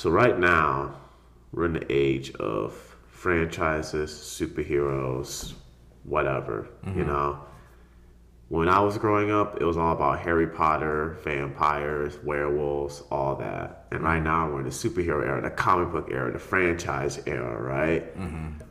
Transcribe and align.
So 0.00 0.08
right 0.08 0.38
now, 0.38 0.94
we're 1.52 1.66
in 1.66 1.74
the 1.74 1.86
age 1.92 2.34
of 2.36 2.72
franchises, 3.10 4.10
superheroes, 4.10 5.52
whatever. 6.04 6.70
You 6.86 6.90
mm-hmm. 6.90 7.06
know, 7.06 7.40
when 8.48 8.70
I 8.70 8.80
was 8.80 8.96
growing 8.96 9.30
up, 9.30 9.60
it 9.60 9.64
was 9.66 9.76
all 9.76 9.92
about 9.92 10.20
Harry 10.20 10.46
Potter, 10.46 11.18
vampires, 11.22 12.16
werewolves, 12.24 13.02
all 13.10 13.36
that. 13.36 13.88
And 13.92 14.02
right 14.02 14.22
now, 14.22 14.50
we're 14.50 14.60
in 14.60 14.64
the 14.64 14.70
superhero 14.70 15.22
era, 15.22 15.42
the 15.42 15.50
comic 15.50 15.92
book 15.92 16.08
era, 16.10 16.32
the 16.32 16.38
franchise 16.38 17.22
era, 17.26 17.60
right? 17.60 18.18
Mm-hmm. 18.18 18.64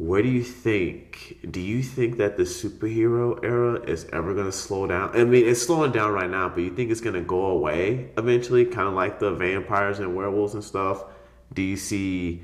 Where 0.00 0.22
do 0.22 0.30
you 0.30 0.42
think? 0.42 1.36
Do 1.50 1.60
you 1.60 1.82
think 1.82 2.16
that 2.16 2.38
the 2.38 2.44
superhero 2.44 3.38
era 3.44 3.82
is 3.82 4.06
ever 4.14 4.32
going 4.32 4.46
to 4.46 4.52
slow 4.52 4.86
down? 4.86 5.10
I 5.14 5.24
mean, 5.24 5.46
it's 5.46 5.60
slowing 5.60 5.92
down 5.92 6.12
right 6.12 6.30
now, 6.30 6.48
but 6.48 6.60
you 6.60 6.74
think 6.74 6.90
it's 6.90 7.02
going 7.02 7.16
to 7.16 7.20
go 7.20 7.48
away 7.48 8.08
eventually, 8.16 8.64
kind 8.64 8.88
of 8.88 8.94
like 8.94 9.20
the 9.20 9.32
vampires 9.32 9.98
and 9.98 10.16
werewolves 10.16 10.54
and 10.54 10.64
stuff? 10.64 11.04
Do 11.52 11.60
you 11.60 11.76
see 11.76 12.42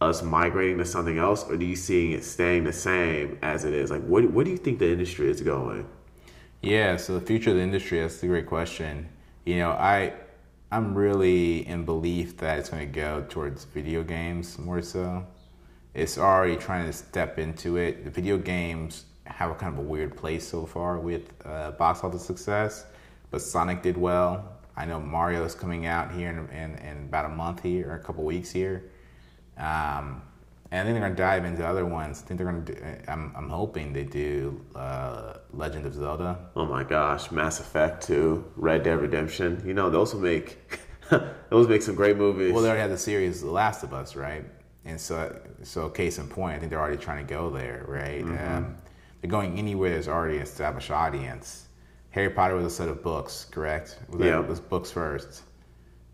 us 0.00 0.22
migrating 0.22 0.78
to 0.78 0.84
something 0.84 1.18
else, 1.18 1.42
or 1.50 1.56
do 1.56 1.66
you 1.66 1.74
see 1.74 2.14
it 2.14 2.22
staying 2.22 2.62
the 2.62 2.72
same 2.72 3.40
as 3.42 3.64
it 3.64 3.74
is? 3.74 3.90
Like, 3.90 4.04
what 4.04 4.30
where 4.30 4.44
do 4.44 4.52
you 4.52 4.56
think 4.56 4.78
the 4.78 4.92
industry 4.92 5.28
is 5.28 5.40
going? 5.40 5.88
Yeah, 6.62 6.96
so 6.96 7.18
the 7.18 7.26
future 7.26 7.50
of 7.50 7.56
the 7.56 7.62
industry, 7.62 8.02
that's 8.02 8.22
a 8.22 8.28
great 8.28 8.46
question. 8.46 9.08
You 9.44 9.56
know, 9.56 9.70
I 9.72 10.12
I'm 10.70 10.94
really 10.94 11.66
in 11.66 11.84
belief 11.84 12.36
that 12.36 12.60
it's 12.60 12.68
going 12.68 12.86
to 12.86 13.00
go 13.00 13.26
towards 13.28 13.64
video 13.64 14.04
games 14.04 14.60
more 14.60 14.80
so. 14.80 15.26
It's 15.94 16.18
already 16.18 16.56
trying 16.56 16.86
to 16.86 16.92
step 16.92 17.38
into 17.38 17.76
it. 17.76 18.04
The 18.04 18.10
video 18.10 18.36
games 18.36 19.04
have 19.26 19.50
a 19.50 19.54
kind 19.54 19.72
of 19.72 19.78
a 19.78 19.88
weird 19.88 20.16
place 20.16 20.46
so 20.46 20.66
far 20.66 20.98
with 20.98 21.32
uh, 21.44 21.70
box 21.72 22.02
office 22.02 22.24
success, 22.24 22.84
but 23.30 23.40
Sonic 23.40 23.82
did 23.82 23.96
well. 23.96 24.58
I 24.76 24.86
know 24.86 25.00
Mario 25.00 25.44
is 25.44 25.54
coming 25.54 25.86
out 25.86 26.12
here 26.12 26.30
in, 26.30 26.48
in, 26.56 26.74
in 26.78 27.04
about 27.04 27.26
a 27.26 27.28
month 27.28 27.62
here, 27.62 27.90
or 27.90 27.94
a 27.94 28.00
couple 28.00 28.24
weeks 28.24 28.50
here. 28.50 28.90
Um, 29.56 30.22
and 30.72 30.80
I 30.80 30.84
think 30.84 30.94
they're 30.94 31.08
going 31.08 31.14
to 31.14 31.22
dive 31.22 31.44
into 31.44 31.64
other 31.64 31.86
ones. 31.86 32.20
I 32.20 32.26
think 32.26 32.38
they're 32.38 32.50
going 32.50 32.64
to 32.64 32.74
do, 32.74 32.82
I'm, 33.06 33.32
I'm 33.36 33.48
hoping 33.48 33.92
they 33.92 34.02
do 34.02 34.60
uh, 34.74 35.34
Legend 35.52 35.86
of 35.86 35.94
Zelda. 35.94 36.38
Oh 36.56 36.66
my 36.66 36.82
gosh, 36.82 37.30
Mass 37.30 37.60
Effect 37.60 38.04
2, 38.04 38.52
Red 38.56 38.82
Dead 38.82 39.00
Redemption. 39.00 39.62
You 39.64 39.74
know, 39.74 39.90
those 39.90 40.12
will 40.12 40.22
make 40.22 40.58
those 41.50 41.68
make 41.68 41.82
some 41.82 41.94
great 41.94 42.16
movies. 42.16 42.52
Well, 42.52 42.62
they 42.62 42.68
already 42.68 42.82
had 42.82 42.90
the 42.90 42.98
series 42.98 43.42
The 43.42 43.50
Last 43.50 43.84
of 43.84 43.94
Us, 43.94 44.16
right? 44.16 44.44
And 44.84 45.00
so, 45.00 45.40
so 45.62 45.88
case 45.88 46.18
in 46.18 46.28
point, 46.28 46.56
I 46.56 46.58
think 46.58 46.70
they're 46.70 46.80
already 46.80 46.98
trying 46.98 47.26
to 47.26 47.32
go 47.32 47.50
there, 47.50 47.84
right? 47.88 48.22
Um, 48.22 48.76
they're 49.20 49.30
going 49.30 49.58
anywhere 49.58 49.90
there's 49.90 50.08
already 50.08 50.36
an 50.36 50.42
established 50.42 50.90
audience. 50.90 51.68
Harry 52.10 52.30
Potter 52.30 52.54
was 52.54 52.66
a 52.66 52.70
set 52.70 52.88
of 52.88 53.02
books, 53.02 53.46
correct? 53.50 53.98
Was 54.10 54.20
Yeah. 54.20 54.40
It 54.40 54.46
was 54.46 54.60
books 54.60 54.90
first, 54.90 55.42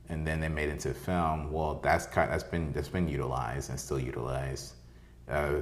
and 0.08 0.26
then 0.26 0.40
they 0.40 0.48
made 0.48 0.68
it 0.68 0.72
into 0.72 0.94
film. 0.94 1.52
Well, 1.52 1.80
that's 1.82 2.06
kind 2.06 2.30
that's 2.30 2.44
been 2.44 2.72
that's 2.72 2.88
been 2.88 3.08
utilized 3.08 3.70
and 3.70 3.78
still 3.78 3.98
utilized. 3.98 4.74
Uh, 5.28 5.60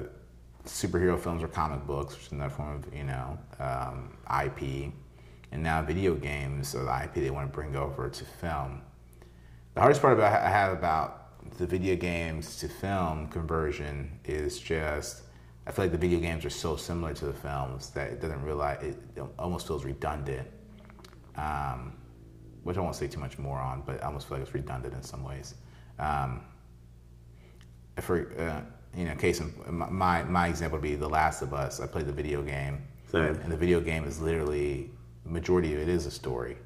superhero 0.67 1.19
films 1.19 1.43
or 1.43 1.49
comic 1.49 1.87
books, 1.87 2.15
which 2.15 2.27
is 2.27 2.33
another 2.33 2.51
form 2.51 2.77
of 2.77 2.95
you 2.95 3.05
know 3.05 3.39
um, 3.59 4.17
IP, 4.45 4.93
and 5.51 5.63
now 5.63 5.83
video 5.83 6.15
games 6.15 6.75
are 6.75 6.85
the 6.85 7.05
IP 7.05 7.15
they 7.15 7.31
want 7.31 7.51
to 7.51 7.55
bring 7.55 7.75
over 7.75 8.09
to 8.09 8.25
film. 8.25 8.83
The 9.75 9.81
hardest 9.81 10.03
part 10.03 10.13
about 10.13 10.33
I 10.41 10.51
have 10.51 10.73
about 10.73 11.18
the 11.59 11.67
video 11.67 11.97
games 11.97 12.57
to 12.57 12.69
film 12.69 13.29
conversion 13.29 14.19
is 14.25 14.59
just 14.59 15.23
I 15.67 15.71
feel 15.71 15.85
like 15.85 15.93
the 15.93 15.99
video 15.99 16.19
games 16.19 16.47
are 16.47 16.51
so 16.51 16.77
similar 16.77 17.13
to 17.15 17.27
the 17.27 17.33
films 17.33 17.91
that 17.91 18.11
it 18.11 18.21
doesn't 18.23 18.43
realize 18.43 18.83
it 18.83 18.97
almost 19.39 19.67
feels 19.67 19.85
redundant. 19.85 20.49
Um, 21.37 21.93
which 22.63 22.77
I 22.77 22.81
won't 22.81 22.97
say 22.97 23.07
too 23.07 23.21
much 23.21 23.39
more 23.39 23.59
on, 23.59 23.83
but 23.87 24.03
I 24.03 24.07
almost 24.07 24.29
feel 24.29 24.39
like 24.39 24.47
it's 24.47 24.55
redundant 24.55 24.95
in 24.95 25.03
some 25.03 25.23
ways. 25.25 25.55
Um, 25.99 26.43
for 28.01 28.33
uh, 28.39 28.61
you 28.97 29.05
know, 29.05 29.15
case 29.15 29.41
in 29.41 29.53
my 29.69 30.23
my 30.23 30.49
example 30.49 30.79
would 30.79 30.83
be 30.83 30.95
The 30.95 31.09
Last 31.09 31.43
of 31.43 31.53
Us. 31.53 31.81
I 31.81 31.87
played 31.87 32.07
the 32.07 32.13
video 32.13 32.43
game, 32.43 32.83
Same. 33.11 33.35
and 33.37 33.53
the 33.53 33.57
video 33.57 33.81
game 33.81 34.05
is 34.05 34.21
literally 34.21 34.91
majority 35.25 35.75
of 35.75 35.81
it 35.81 35.89
is 35.89 36.07
a 36.07 36.11
story. 36.11 36.57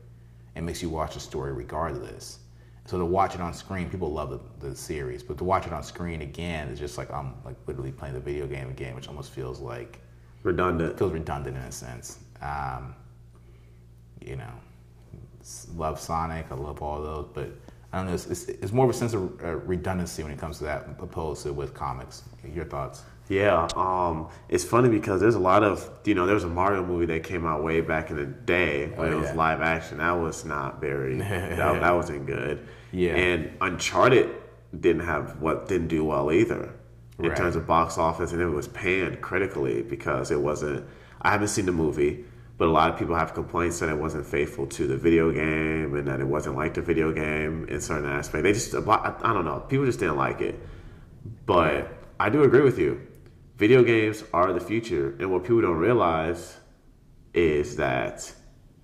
It 0.55 0.63
makes 0.63 0.83
you 0.83 0.91
watch 0.91 1.17
a 1.17 1.21
story 1.21 1.53
regardless. 1.53 2.39
So 2.85 2.99
to 2.99 3.05
watch 3.05 3.35
it 3.35 3.41
on 3.41 3.55
screen, 3.55 3.89
people 3.89 4.13
love 4.13 4.31
the, 4.31 4.69
the 4.69 4.75
series, 4.75 5.23
but 5.23 5.39
to 5.39 5.45
watch 5.45 5.67
it 5.67 5.73
on 5.73 5.83
screen 5.83 6.23
again 6.23 6.69
is 6.69 6.79
just 6.79 6.99
like 6.99 7.11
I'm 7.13 7.35
like 7.45 7.57
literally 7.67 7.93
playing 7.93 8.15
the 8.15 8.21
video 8.21 8.47
game 8.47 8.69
again, 8.71 8.95
which 8.95 9.09
almost 9.09 9.31
feels 9.31 9.61
like 9.61 10.01
Redundant. 10.43 10.99
feels 10.99 11.13
redundant 11.13 11.57
in 11.57 11.63
a 11.63 11.73
sense. 11.73 12.19
Um, 12.41 12.95
you 14.21 14.37
know, 14.37 14.53
love 15.77 16.01
Sonic, 16.01 16.47
I 16.51 16.55
love 16.55 16.83
all 16.83 17.03
those, 17.03 17.29
but 17.33 17.51
I 17.93 17.99
don't 17.99 18.07
know. 18.07 18.15
It's, 18.15 18.27
it's, 18.27 18.49
it's 18.49 18.73
more 18.73 18.85
of 18.85 18.91
a 18.91 18.95
sense 18.95 19.15
of 19.15 19.41
uh, 19.43 19.57
redundancy 19.57 20.23
when 20.23 20.33
it 20.33 20.39
comes 20.39 20.59
to 20.59 20.65
that, 20.65 20.89
opposed 20.99 21.45
to 21.45 21.53
with 21.53 21.75
comics. 21.75 22.23
Your 22.53 22.65
thoughts? 22.65 23.03
Yeah, 23.29 23.67
um, 23.77 24.29
it's 24.49 24.65
funny 24.65 24.89
because 24.91 25.21
there's 25.21 25.37
a 25.37 25.41
lot 25.41 25.63
of 25.63 25.89
you 26.05 26.15
know 26.15 26.27
there 26.27 26.35
was 26.35 26.45
a 26.45 26.49
Mario 26.49 26.85
movie 26.85 27.07
that 27.07 27.23
came 27.23 27.47
out 27.47 27.63
way 27.63 27.81
back 27.81 28.11
in 28.11 28.17
the 28.17 28.27
day 28.27 28.89
when 28.89 29.09
Oh, 29.09 29.13
it 29.13 29.21
was 29.21 29.29
yeah. 29.31 29.35
live 29.37 29.61
action. 29.63 29.99
That 29.99 30.13
was 30.13 30.45
not 30.45 30.81
very 30.81 31.17
that, 31.19 31.81
that 31.81 31.93
wasn't 31.95 32.27
good. 32.27 32.67
Yeah. 32.91 33.15
and 33.15 33.51
Uncharted 33.61 34.29
didn't 34.79 35.05
have 35.07 35.41
what 35.41 35.69
didn't 35.69 35.89
do 35.89 36.05
well 36.05 36.31
either 36.33 36.75
in 37.19 37.27
Right. 37.29 37.37
terms 37.37 37.57
of 37.57 37.67
box 37.67 37.97
office, 37.97 38.33
and 38.33 38.41
it 38.43 38.47
was 38.49 38.69
panned 38.69 39.21
critically 39.23 39.83
because 39.83 40.31
it 40.31 40.41
wasn't. 40.41 40.85
I 41.23 41.31
haven't 41.31 41.49
seen 41.49 41.67
the 41.67 41.73
movie, 41.73 42.25
but 42.59 42.67
a 42.67 42.71
lot 42.71 42.91
of 42.91 42.99
people 42.99 43.15
have 43.15 43.33
complaints 43.33 43.79
that 43.79 43.89
it 43.89 43.97
wasn't 43.97 44.27
faithful 44.27 44.67
to 44.67 44.87
the 44.89 44.97
video 44.97 45.31
game 45.31 45.95
and 45.95 46.07
that 46.09 46.21
it 46.21 46.27
wasn't 46.27 46.57
like 46.57 46.75
the 46.75 46.83
video 46.83 47.13
game 47.13 47.67
in 47.69 47.81
certain 47.81 48.11
aspects. 48.11 48.43
They 48.43 48.53
just 48.53 48.75
I 48.75 49.15
I 49.23 49.33
don't 49.33 49.45
know. 49.45 49.61
People 49.69 49.87
just 49.87 50.01
didn't 50.01 50.17
like 50.17 50.41
it. 50.41 50.59
But 51.47 51.93
I 52.19 52.29
do 52.29 52.43
agree 52.43 52.63
with 52.63 52.79
you. 52.79 53.01
Video 53.63 53.85
games 53.85 54.25
are 54.33 54.53
the 54.53 54.59
future, 54.59 55.15
and 55.21 55.31
what 55.31 55.45
people 55.45 55.61
don't 55.61 55.77
realize 55.77 56.57
is 57.33 57.77
that 57.77 58.35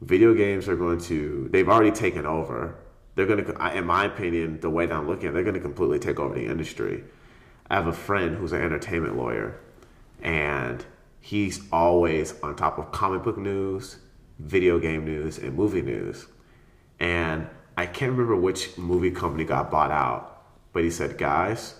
video 0.02 0.32
games 0.34 0.68
are 0.68 0.76
going 0.76 1.00
to. 1.00 1.48
They've 1.50 1.68
already 1.68 1.90
taken 1.90 2.24
over. 2.24 2.78
They're 3.16 3.26
going 3.26 3.44
to, 3.44 3.76
in 3.76 3.84
my 3.86 4.04
opinion, 4.04 4.60
the 4.60 4.70
way 4.70 4.86
that 4.86 4.94
I'm 4.94 5.08
looking 5.08 5.24
at, 5.24 5.30
it, 5.30 5.34
they're 5.34 5.42
going 5.42 5.56
to 5.56 5.60
completely 5.60 5.98
take 5.98 6.20
over 6.20 6.32
the 6.32 6.46
industry. 6.46 7.02
I 7.68 7.74
have 7.74 7.88
a 7.88 7.92
friend 7.92 8.36
who's 8.36 8.52
an 8.52 8.62
entertainment 8.62 9.16
lawyer, 9.16 9.58
and 10.22 10.86
he's 11.20 11.60
always 11.72 12.40
on 12.40 12.54
top 12.54 12.78
of 12.78 12.92
comic 12.92 13.24
book 13.24 13.36
news, 13.36 13.96
video 14.38 14.78
game 14.78 15.04
news, 15.04 15.38
and 15.38 15.56
movie 15.56 15.82
news. 15.82 16.28
And 17.00 17.48
I 17.76 17.86
can't 17.86 18.12
remember 18.12 18.36
which 18.36 18.78
movie 18.78 19.10
company 19.10 19.44
got 19.44 19.72
bought 19.72 19.90
out, 19.90 20.40
but 20.72 20.84
he 20.84 20.90
said, 20.90 21.18
guys, 21.18 21.74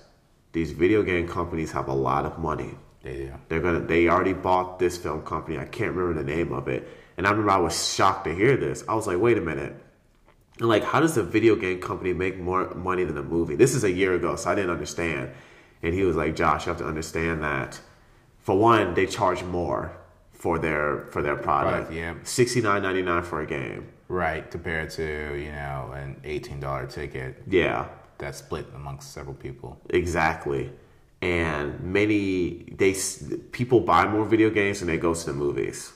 these 0.51 0.73
video 0.73 1.05
game 1.05 1.29
companies 1.29 1.71
have 1.71 1.87
a 1.87 1.95
lot 1.95 2.25
of 2.25 2.41
money. 2.41 2.75
They 3.03 3.15
do. 3.17 3.33
They're 3.49 3.61
gonna 3.61 3.81
they 3.81 4.09
already 4.09 4.33
bought 4.33 4.79
this 4.79 4.97
film 4.99 5.23
company. 5.23 5.59
I 5.59 5.65
can't 5.65 5.93
remember 5.95 6.21
the 6.23 6.27
name 6.29 6.53
of 6.53 6.69
it. 6.69 6.89
And 7.17 7.27
I 7.27 7.31
remember 7.31 7.51
I 7.51 7.59
was 7.59 7.95
shocked 7.95 8.25
to 8.27 8.35
hear 8.35 8.57
this. 8.57 8.85
I 8.89 8.95
was 8.95 9.07
like, 9.07 9.19
wait 9.19 9.39
a 9.39 9.41
minute. 9.41 9.75
And 10.61 10.69
like, 10.69 10.85
how 10.85 11.01
does 11.01 11.17
a 11.17 11.23
video 11.23 11.57
game 11.57 11.81
company 11.81 12.13
make 12.13 12.39
more 12.39 12.75
money 12.75 13.05
than 13.05 13.17
a 13.17 13.23
movie? 13.23 13.57
This 13.57 13.75
is 13.75 13.85
a 13.85 13.91
year 13.91 14.15
ago, 14.15 14.37
so 14.37 14.51
I 14.51 14.55
didn't 14.55 14.71
understand. 14.71 15.31
And 15.83 15.95
he 15.95 16.03
was 16.03 16.17
like, 16.17 16.35
Josh, 16.37 16.67
you 16.67 16.71
have 16.71 16.79
to 16.79 16.87
understand 16.87 17.43
that 17.43 17.81
for 18.41 18.57
one, 18.59 18.95
they 18.95 19.07
charge 19.07 19.43
more 19.45 19.97
for 20.33 20.59
their 20.59 21.07
for 21.11 21.23
their 21.23 21.37
product. 21.37 21.89
Product, 21.89 21.93
yeah. 21.93 22.15
Sixty 22.25 22.61
nine 22.61 22.83
ninety 22.83 23.03
nine 23.03 23.23
for 23.23 23.41
a 23.41 23.47
game. 23.47 23.89
Right, 24.09 24.51
compared 24.51 24.91
to 24.91 25.03
you 25.37 25.53
know 25.53 25.93
an 25.95 26.21
eighteen 26.25 26.61
dollar 26.61 26.87
ticket 26.87 27.43
Yeah. 27.49 27.87
that's 28.19 28.39
split 28.39 28.67
amongst 28.75 29.13
several 29.13 29.35
people. 29.35 29.81
Exactly. 29.91 30.73
And 31.21 31.81
many 31.81 32.73
they 32.77 32.95
people 33.51 33.81
buy 33.81 34.07
more 34.07 34.25
video 34.25 34.51
games 34.51 34.79
than 34.79 34.89
they 34.89 34.99
go 34.99 35.15
to 35.15 35.27
the 35.27 35.33
movies. 35.33 35.93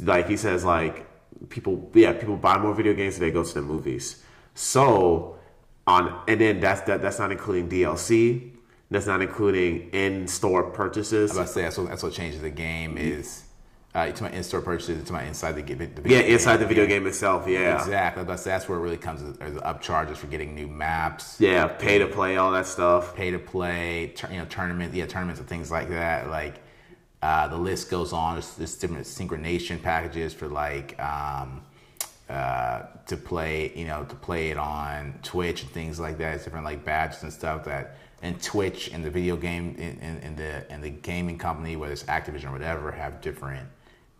Like 0.00 0.28
he 0.28 0.36
says, 0.36 0.64
like 0.64 1.06
people, 1.50 1.90
yeah, 1.94 2.12
people 2.12 2.36
buy 2.36 2.58
more 2.58 2.74
video 2.74 2.94
games 2.94 3.18
than 3.18 3.28
they 3.28 3.32
go 3.32 3.44
to 3.44 3.54
the 3.54 3.62
movies. 3.62 4.22
So 4.54 5.38
on, 5.86 6.22
and 6.26 6.40
then 6.40 6.60
that's 6.60 6.80
that, 6.82 7.02
that's 7.02 7.18
not 7.18 7.30
including 7.30 7.68
DLC. 7.68 8.52
That's 8.90 9.06
not 9.06 9.20
including 9.20 9.90
in-store 9.90 10.70
purchases. 10.70 11.32
I 11.32 11.34
was 11.34 11.36
about 11.36 11.46
to 11.46 11.52
say 11.52 11.62
that's 11.62 11.78
what, 11.78 11.88
that's 11.88 12.02
what 12.04 12.12
changes 12.12 12.40
the 12.40 12.50
game 12.50 12.96
is. 12.96 13.45
Uh, 13.96 14.04
talking 14.08 14.26
about 14.26 14.34
in-store 14.34 14.60
purchases, 14.60 15.02
to 15.04 15.12
my 15.14 15.22
inside 15.24 15.52
the, 15.52 15.62
ga- 15.62 15.72
the 15.72 15.86
video 15.86 16.18
yeah, 16.18 16.24
inside 16.24 16.58
the 16.58 16.66
video 16.66 16.84
game 16.84 17.06
itself. 17.06 17.48
Yeah, 17.48 17.78
Exactly. 17.80 18.20
I 18.20 18.22
was 18.22 18.26
about 18.26 18.36
to 18.36 18.42
say 18.42 18.50
that's 18.50 18.68
where 18.68 18.78
it 18.78 18.82
really 18.82 18.98
comes 18.98 19.22
as 19.40 19.54
the 19.54 19.60
upcharges 19.60 20.18
for 20.18 20.26
getting 20.26 20.54
new 20.54 20.66
maps, 20.68 21.40
yeah, 21.40 21.66
pay 21.66 21.96
to 21.98 22.06
play, 22.06 22.36
all 22.36 22.52
that 22.52 22.66
stuff. 22.66 23.16
pay 23.16 23.30
to 23.30 23.38
play, 23.38 24.12
tur- 24.14 24.28
you 24.30 24.36
know, 24.36 24.44
tournament, 24.44 24.92
yeah, 24.92 25.06
tournaments 25.06 25.40
and 25.40 25.48
things 25.48 25.70
like 25.70 25.88
that. 25.88 26.28
Like 26.28 26.60
uh, 27.22 27.48
the 27.48 27.56
list 27.56 27.90
goes 27.90 28.12
on. 28.12 28.34
There's, 28.34 28.54
there's 28.56 28.74
different 28.76 29.06
synchronization 29.06 29.82
packages 29.82 30.34
for 30.34 30.48
like 30.48 31.00
um, 31.02 31.62
uh, 32.28 32.82
to 33.06 33.16
play, 33.16 33.72
you 33.74 33.86
know, 33.86 34.04
to 34.04 34.14
play 34.14 34.50
it 34.50 34.58
on 34.58 35.18
Twitch 35.22 35.62
and 35.62 35.70
things 35.70 35.98
like 35.98 36.18
that. 36.18 36.34
It's 36.34 36.44
different 36.44 36.66
like 36.66 36.84
badges 36.84 37.22
and 37.22 37.32
stuff 37.32 37.64
that 37.64 37.96
and 38.20 38.42
Twitch 38.42 38.90
and 38.92 39.02
the 39.02 39.10
video 39.10 39.36
game 39.36 39.74
in 39.74 40.36
the 40.36 40.70
and 40.70 40.84
the 40.84 40.90
gaming 40.90 41.38
company, 41.38 41.76
whether 41.76 41.94
it's 41.94 42.02
Activision 42.02 42.50
or 42.50 42.52
whatever, 42.52 42.92
have 42.92 43.22
different 43.22 43.66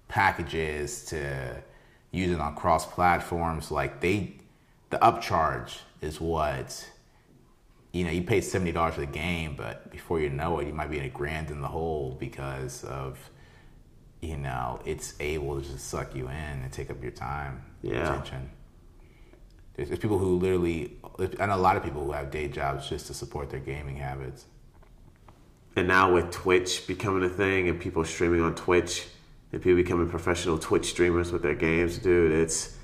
packages 0.08 1.04
to 1.06 1.62
use 2.10 2.30
it 2.30 2.40
on 2.40 2.54
cross 2.54 2.86
platforms. 2.86 3.70
Like 3.70 4.00
they, 4.00 4.36
the 4.90 4.98
upcharge 4.98 5.78
is 6.00 6.20
what 6.20 6.88
you 7.92 8.04
know, 8.04 8.10
you 8.10 8.22
pay 8.22 8.42
seventy 8.42 8.72
dollars 8.72 8.94
for 8.94 9.00
the 9.00 9.06
game, 9.06 9.54
but 9.56 9.90
before 9.90 10.20
you 10.20 10.28
know 10.28 10.58
it, 10.58 10.66
you 10.66 10.74
might 10.74 10.90
be 10.90 10.98
in 10.98 11.04
a 11.04 11.08
grand 11.08 11.50
in 11.50 11.62
the 11.62 11.68
hole 11.68 12.14
because 12.20 12.84
of, 12.84 13.18
you 14.20 14.36
know, 14.36 14.80
it's 14.84 15.14
able 15.18 15.58
to 15.60 15.66
just 15.66 15.88
suck 15.88 16.14
you 16.14 16.26
in 16.26 16.34
and 16.34 16.70
take 16.70 16.90
up 16.90 17.02
your 17.02 17.12
time, 17.12 17.64
Yeah. 17.82 18.12
attention. 18.12 18.50
There's, 19.74 19.88
there's 19.88 19.98
people 20.00 20.18
who 20.18 20.36
literally, 20.38 20.96
I 21.40 21.46
know 21.46 21.54
a 21.54 21.56
lot 21.56 21.76
of 21.76 21.82
people 21.82 22.04
who 22.04 22.12
have 22.12 22.30
day 22.30 22.48
jobs 22.48 22.86
just 22.88 23.06
to 23.06 23.14
support 23.14 23.48
their 23.48 23.60
gaming 23.60 23.96
habits. 23.96 24.44
And 25.74 25.88
now 25.88 26.12
with 26.12 26.30
Twitch 26.30 26.86
becoming 26.86 27.22
a 27.24 27.28
thing 27.30 27.68
and 27.68 27.80
people 27.80 28.04
streaming 28.04 28.42
on 28.42 28.54
Twitch 28.54 29.06
and 29.52 29.62
people 29.62 29.76
becoming 29.76 30.08
professional 30.08 30.58
Twitch 30.58 30.86
streamers 30.86 31.32
with 31.32 31.42
their 31.42 31.54
games, 31.54 31.98
dude, 31.98 32.32
it's 32.32 32.76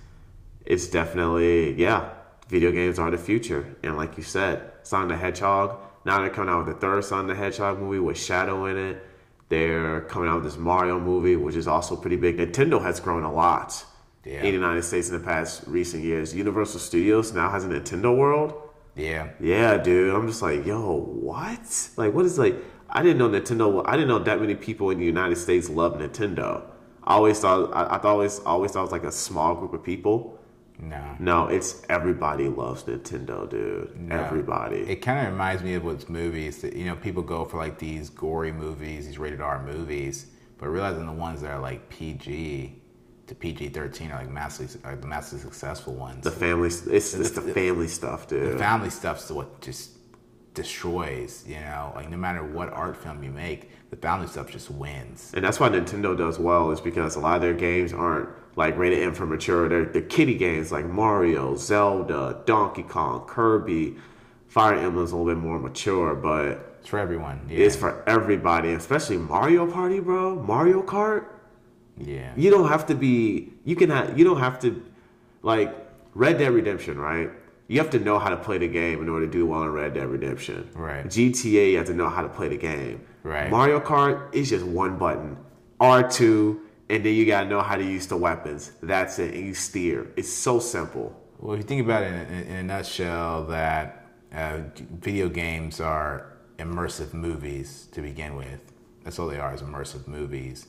it's 0.64 0.88
definitely 0.88 1.74
yeah. 1.74 2.10
Video 2.48 2.70
games 2.70 2.98
are 2.98 3.10
the 3.10 3.18
future. 3.18 3.64
And 3.82 3.96
like 3.96 4.16
you 4.18 4.22
said, 4.22 4.72
Sonic 4.82 5.08
the 5.08 5.16
Hedgehog, 5.16 5.78
now 6.04 6.20
they're 6.20 6.28
coming 6.30 6.52
out 6.52 6.66
with 6.66 6.74
the 6.74 6.80
third 6.80 7.04
Sonic 7.04 7.28
the 7.36 7.42
Hedgehog 7.42 7.78
movie 7.78 7.98
with 7.98 8.18
Shadow 8.18 8.66
in 8.66 8.76
it. 8.76 9.06
They're 9.48 10.02
coming 10.02 10.28
out 10.28 10.36
with 10.36 10.44
this 10.44 10.56
Mario 10.58 10.98
movie, 11.00 11.36
which 11.36 11.56
is 11.56 11.66
also 11.68 11.96
pretty 11.96 12.16
big. 12.16 12.38
Nintendo 12.38 12.80
has 12.82 13.00
grown 13.00 13.22
a 13.22 13.32
lot 13.32 13.84
Yeah. 14.24 14.38
in 14.38 14.42
the 14.46 14.50
United 14.52 14.82
States 14.82 15.08
in 15.10 15.18
the 15.18 15.24
past 15.24 15.64
recent 15.66 16.02
years. 16.04 16.34
Universal 16.34 16.80
Studios 16.80 17.32
now 17.32 17.50
has 17.50 17.64
a 17.64 17.68
Nintendo 17.68 18.14
World. 18.16 18.54
Yeah, 18.94 19.28
Yeah, 19.40 19.78
dude. 19.78 20.14
I'm 20.14 20.26
just 20.26 20.42
like, 20.42 20.66
yo, 20.66 20.96
what? 21.00 21.88
Like, 21.96 22.12
what 22.12 22.26
is 22.26 22.38
like? 22.38 22.56
I 22.92 23.02
didn't 23.02 23.18
know 23.18 23.28
Nintendo. 23.30 23.82
I 23.86 23.92
didn't 23.92 24.08
know 24.08 24.18
that 24.18 24.40
many 24.40 24.54
people 24.54 24.90
in 24.90 24.98
the 24.98 25.04
United 25.04 25.36
States 25.36 25.68
love 25.70 25.94
Nintendo. 25.94 26.62
I 27.04 27.14
always 27.14 27.40
thought. 27.40 27.70
I, 27.74 27.84
I 27.94 27.98
thought 27.98 28.04
always 28.06 28.38
always 28.40 28.72
thought 28.72 28.80
it 28.80 28.82
was 28.82 28.92
like 28.92 29.04
a 29.04 29.12
small 29.12 29.54
group 29.54 29.72
of 29.72 29.82
people. 29.82 30.38
no. 30.78 31.16
No, 31.18 31.46
it's 31.48 31.82
everybody 31.88 32.48
loves 32.48 32.82
Nintendo, 32.84 33.48
dude. 33.48 33.98
No. 33.98 34.16
Everybody. 34.16 34.78
It 34.80 34.96
kind 34.96 35.18
of 35.26 35.32
reminds 35.32 35.62
me 35.62 35.74
of 35.74 35.84
what's 35.84 36.08
movies 36.08 36.60
that 36.62 36.74
you 36.76 36.84
know 36.84 36.96
people 36.96 37.22
go 37.22 37.44
for 37.44 37.56
like 37.56 37.78
these 37.78 38.10
gory 38.10 38.52
movies, 38.52 39.06
these 39.06 39.18
rated 39.18 39.40
R 39.40 39.62
movies, 39.64 40.26
but 40.58 40.68
realizing 40.68 41.06
the 41.06 41.12
ones 41.12 41.40
that 41.42 41.50
are 41.50 41.60
like 41.60 41.88
PG 41.88 42.78
to 43.28 43.34
PG 43.34 43.70
thirteen 43.70 44.10
are 44.10 44.18
like 44.18 44.30
massively 44.30 44.80
are 44.84 44.96
the 44.96 45.06
massively 45.06 45.40
successful 45.42 45.94
ones. 45.94 46.24
the 46.24 46.30
family. 46.30 46.68
It's 46.68 46.86
it's 46.86 47.30
the 47.30 47.40
family 47.40 47.88
stuff, 47.88 48.28
dude. 48.28 48.52
The 48.54 48.58
family 48.58 48.90
stuff's 48.90 49.30
what 49.30 49.60
just 49.62 49.92
destroys. 50.54 51.44
You 51.46 51.56
know, 51.60 51.92
like 51.94 52.10
no 52.10 52.16
matter 52.16 52.42
what 52.44 52.70
art 52.72 52.96
film 52.96 53.22
you 53.22 53.30
make, 53.30 53.70
the 53.90 53.96
family 53.96 54.26
stuff 54.26 54.50
just 54.50 54.70
wins. 54.70 55.32
And 55.34 55.44
that's 55.44 55.60
why 55.60 55.68
Nintendo 55.68 56.16
does 56.16 56.38
well 56.38 56.70
is 56.70 56.80
because 56.80 57.16
a 57.16 57.20
lot 57.20 57.36
of 57.36 57.42
their 57.42 57.54
games 57.54 57.92
aren't 57.92 58.28
like 58.56 58.76
rated 58.76 59.00
M 59.02 59.14
for 59.14 59.26
mature. 59.26 59.68
They're 59.68 59.84
the 59.86 60.02
kiddie 60.02 60.36
games 60.36 60.72
like 60.72 60.86
Mario, 60.86 61.56
Zelda, 61.56 62.40
Donkey 62.46 62.82
Kong, 62.82 63.24
Kirby. 63.26 63.96
Fire 64.48 64.74
Emblem's 64.74 65.12
a 65.12 65.16
little 65.16 65.32
bit 65.34 65.40
more 65.42 65.58
mature, 65.58 66.14
but 66.14 66.76
It's 66.80 66.88
for 66.88 66.98
everyone. 66.98 67.46
Yeah. 67.48 67.60
it's 67.64 67.74
for 67.76 68.04
everybody, 68.06 68.72
especially 68.72 69.16
Mario 69.16 69.70
Party, 69.70 69.98
bro. 70.00 70.36
Mario 70.42 70.82
Kart. 70.82 71.24
yeah. 71.96 72.32
You 72.36 72.50
don't 72.50 72.68
have 72.68 72.84
to 72.86 72.94
be. 72.94 73.50
You 73.64 73.76
can 73.76 73.88
have. 73.88 74.18
You 74.18 74.24
don't 74.24 74.40
have 74.40 74.60
to. 74.60 74.82
Like 75.42 75.74
Red 76.14 76.36
Dead 76.38 76.52
Redemption, 76.52 76.98
right? 76.98 77.30
You 77.72 77.78
have 77.78 77.88
to 77.92 77.98
know 77.98 78.18
how 78.18 78.28
to 78.28 78.36
play 78.36 78.58
the 78.58 78.68
game 78.68 79.00
in 79.00 79.08
order 79.08 79.24
to 79.24 79.32
do 79.32 79.46
well 79.46 79.62
in 79.62 79.70
Red 79.70 79.94
Dead 79.94 80.06
Redemption. 80.06 80.68
Right. 80.74 81.06
GTA, 81.06 81.70
you 81.70 81.78
have 81.78 81.86
to 81.86 81.94
know 81.94 82.10
how 82.10 82.20
to 82.20 82.28
play 82.28 82.48
the 82.48 82.56
game. 82.58 83.00
Right. 83.22 83.50
Mario 83.50 83.80
Kart 83.80 84.34
is 84.34 84.50
just 84.50 84.66
one 84.66 84.98
button, 84.98 85.38
R 85.80 86.06
two, 86.06 86.60
and 86.90 87.02
then 87.02 87.14
you 87.14 87.24
gotta 87.24 87.48
know 87.48 87.62
how 87.62 87.76
to 87.76 87.82
use 87.82 88.06
the 88.06 88.16
weapons. 88.18 88.72
That's 88.82 89.18
it, 89.18 89.32
and 89.32 89.46
you 89.46 89.54
steer. 89.54 90.12
It's 90.18 90.30
so 90.30 90.58
simple. 90.58 91.18
Well, 91.38 91.54
if 91.54 91.60
you 91.60 91.64
think 91.64 91.82
about 91.82 92.02
it 92.02 92.12
in, 92.12 92.42
in, 92.42 92.56
a 92.56 92.62
nutshell, 92.62 93.46
that 93.46 94.04
uh, 94.34 94.58
video 94.76 95.30
games 95.30 95.80
are 95.80 96.30
immersive 96.58 97.14
movies 97.14 97.88
to 97.92 98.02
begin 98.02 98.36
with. 98.36 98.60
That's 99.02 99.18
all 99.18 99.28
they 99.28 99.40
are 99.40 99.54
is 99.54 99.62
immersive 99.62 100.06
movies. 100.06 100.66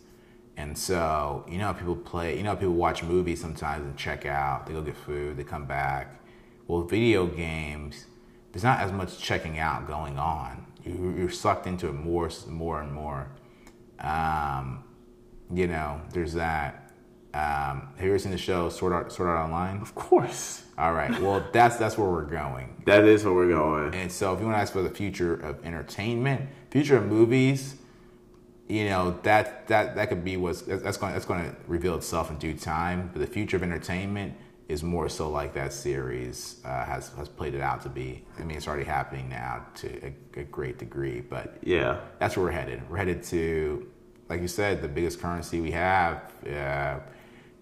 And 0.56 0.78
so, 0.78 1.44
you 1.50 1.58
know, 1.58 1.66
how 1.66 1.74
people 1.74 1.98
play, 1.98 2.38
you 2.38 2.44
know, 2.44 2.52
how 2.52 2.56
people 2.56 2.76
watch 2.76 3.04
movies 3.04 3.42
sometimes 3.42 3.84
and 3.84 3.98
check 3.98 4.26
out. 4.26 4.68
They 4.68 4.72
go 4.72 4.82
get 4.82 4.96
food, 4.96 5.36
they 5.36 5.44
come 5.44 5.66
back. 5.66 6.23
Well, 6.68 6.84
video 6.84 7.28
games, 7.28 8.06
there's 8.52 8.64
not 8.64 8.80
as 8.80 8.92
much 8.92 9.20
checking 9.20 9.60
out 9.60 9.88
going 9.88 10.18
on. 10.18 10.66
You, 10.86 11.14
you're 11.18 11.30
sucked 11.30 11.68
into 11.68 11.88
it 11.88 11.94
more, 11.94 12.30
more 12.48 12.82
and 12.82 12.92
more. 12.92 13.30
Um, 14.00 14.84
you 15.54 15.68
know, 15.68 16.02
there's 16.14 16.34
that. 16.34 16.92
Um, 17.34 17.90
have 17.96 18.02
you 18.06 18.10
ever 18.10 18.20
seen 18.20 18.32
the 18.32 18.38
show 18.38 18.70
Sword 18.70 18.94
Art, 18.94 19.12
Sword 19.12 19.30
Art 19.30 19.44
Online? 19.46 19.82
Of 19.82 19.96
course, 19.96 20.64
All 20.78 20.94
right. 20.94 21.20
Well, 21.20 21.44
that's 21.52 21.78
that's 21.78 21.98
where 21.98 22.10
we're 22.10 22.26
going. 22.26 22.82
that 22.86 23.06
is 23.06 23.24
where 23.24 23.34
we're 23.34 23.50
going. 23.50 23.96
And 23.96 24.12
so, 24.12 24.34
if 24.34 24.40
you 24.40 24.46
want 24.46 24.58
to 24.58 24.62
ask 24.62 24.74
for 24.74 24.84
the 24.84 24.90
future 24.90 25.34
of 25.34 25.64
entertainment, 25.66 26.48
future 26.70 26.96
of 26.96 27.08
movies, 27.08 27.76
you 28.68 28.86
know 28.86 29.20
that 29.24 29.68
that 29.68 29.96
that 29.96 30.10
could 30.10 30.24
be 30.24 30.38
what's 30.38 30.62
that's 30.62 30.98
going 30.98 31.14
that's 31.14 31.26
going 31.26 31.44
to 31.44 31.56
reveal 31.68 31.96
itself 31.96 32.30
in 32.30 32.38
due 32.38 32.54
time. 32.54 33.10
But 33.12 33.20
the 33.20 33.28
future 33.28 33.58
of 33.58 33.64
entertainment 33.64 34.36
is 34.70 34.84
more 34.84 35.10
so 35.10 35.30
like 35.30 35.54
that 35.54 35.74
series 35.74 36.62
uh, 36.66 36.86
has 36.86 37.10
has 37.18 37.28
played 37.28 37.54
it 37.54 37.62
out 37.62 37.82
to 37.82 37.90
be. 37.90 38.24
I 38.40 38.44
mean, 38.44 38.58
it's 38.58 38.68
already 38.68 38.86
happening 38.86 39.30
now 39.30 39.66
to 39.76 40.08
a, 40.08 40.40
a 40.40 40.44
great 40.44 40.78
degree, 40.78 41.22
but 41.22 41.58
Yeah, 41.62 42.00
that's 42.20 42.38
where 42.38 42.46
we're 42.46 42.52
headed. 42.52 42.82
We're 42.90 42.98
headed 42.98 43.24
to, 43.26 43.88
like 44.30 44.42
you 44.42 44.48
said, 44.48 44.82
the 44.82 44.88
biggest 44.88 45.20
currency 45.20 45.60
we 45.62 45.72
have. 45.72 46.32
Uh, 46.48 47.00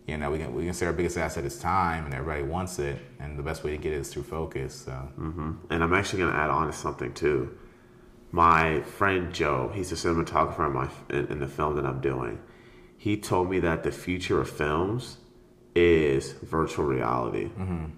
you 0.07 0.17
know, 0.17 0.29
we 0.31 0.39
can 0.39 0.53
we 0.53 0.65
can 0.65 0.73
say 0.73 0.85
our 0.85 0.93
biggest 0.93 1.17
asset 1.17 1.43
is 1.45 1.57
time, 1.59 2.05
and 2.05 2.13
everybody 2.13 2.43
wants 2.43 2.79
it, 2.79 2.97
and 3.19 3.37
the 3.37 3.43
best 3.43 3.63
way 3.63 3.71
to 3.71 3.77
get 3.77 3.93
it 3.93 3.99
is 3.99 4.13
through 4.13 4.23
focus. 4.23 4.75
So. 4.75 4.91
and 5.69 5.83
I'm 5.83 5.93
actually 5.93 6.19
gonna 6.23 6.37
add 6.37 6.49
on 6.49 6.67
to 6.67 6.73
something 6.73 7.13
too. 7.13 7.57
My 8.31 8.81
friend 8.81 9.33
Joe, 9.33 9.71
he's 9.73 9.91
a 9.91 9.95
cinematographer 9.95 10.65
in, 10.67 10.73
my, 10.73 10.89
in, 11.09 11.27
in 11.33 11.39
the 11.39 11.47
film 11.47 11.75
that 11.75 11.85
I'm 11.85 11.99
doing. 11.99 12.39
He 12.97 13.17
told 13.17 13.49
me 13.49 13.59
that 13.59 13.83
the 13.83 13.91
future 13.91 14.39
of 14.39 14.49
films 14.49 15.17
is 15.75 16.33
virtual 16.43 16.85
reality, 16.85 17.49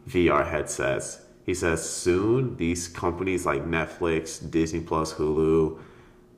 VR 0.08 0.48
headsets. 0.48 1.22
He 1.46 1.54
says 1.54 1.88
soon 1.88 2.56
these 2.58 2.88
companies 2.88 3.46
like 3.46 3.66
Netflix, 3.66 4.40
Disney 4.50 4.80
Plus, 4.80 5.14
Hulu, 5.14 5.80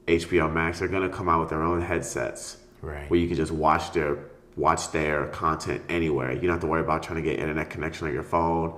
HBO 0.08 0.52
Max 0.52 0.82
are 0.82 0.88
gonna 0.88 1.10
come 1.10 1.28
out 1.30 1.42
with 1.42 1.50
their 1.50 1.62
own 1.62 1.82
headsets 1.82 2.58
Right. 2.82 3.10
where 3.10 3.20
you 3.20 3.28
can 3.28 3.36
just 3.38 3.52
watch 3.52 3.92
their 3.94 4.18
watch 4.56 4.92
their 4.92 5.28
content 5.28 5.82
anywhere. 5.90 6.32
You 6.32 6.42
don't 6.42 6.52
have 6.52 6.62
to 6.62 6.68
worry 6.68 6.82
about 6.82 7.04
trying 7.04 7.22
to 7.22 7.30
get 7.30 7.40
internet 7.40 7.70
connection 7.70 8.08
on 8.08 8.14
your 8.14 8.24
phone. 8.24 8.74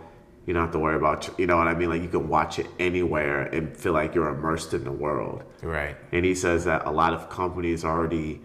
You 0.48 0.54
don't 0.54 0.64
have 0.64 0.72
to 0.72 0.80
worry 0.80 0.96
about 0.96 1.30
you 1.38 1.46
know 1.46 1.58
what 1.58 1.68
I 1.68 1.76
mean. 1.76 1.90
Like 1.90 2.02
you 2.02 2.08
can 2.08 2.28
watch 2.28 2.58
it 2.58 2.66
anywhere 2.80 3.44
and 3.44 3.76
feel 3.78 3.94
like 3.94 4.16
you're 4.16 4.30
immersed 4.30 4.74
in 4.74 4.84
the 4.86 4.92
world. 4.92 5.44
Right. 5.62 5.96
And 6.12 6.26
he 6.26 6.34
says 6.34 6.66
that 6.66 6.86
a 6.88 6.92
lot 6.92 7.14
of 7.14 7.30
companies 7.30 7.84
are 7.86 7.96
already 7.98 8.42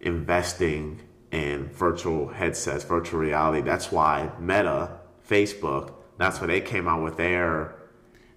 investing 0.00 1.00
in 1.36 1.68
virtual 1.68 2.28
headsets, 2.28 2.84
virtual 2.84 3.20
reality. 3.20 3.60
That's 3.60 3.92
why 3.92 4.30
Meta, 4.40 4.98
Facebook, 5.28 5.92
that's 6.16 6.40
why 6.40 6.46
they 6.46 6.60
came 6.60 6.88
out 6.88 7.02
with 7.02 7.16
their 7.16 7.74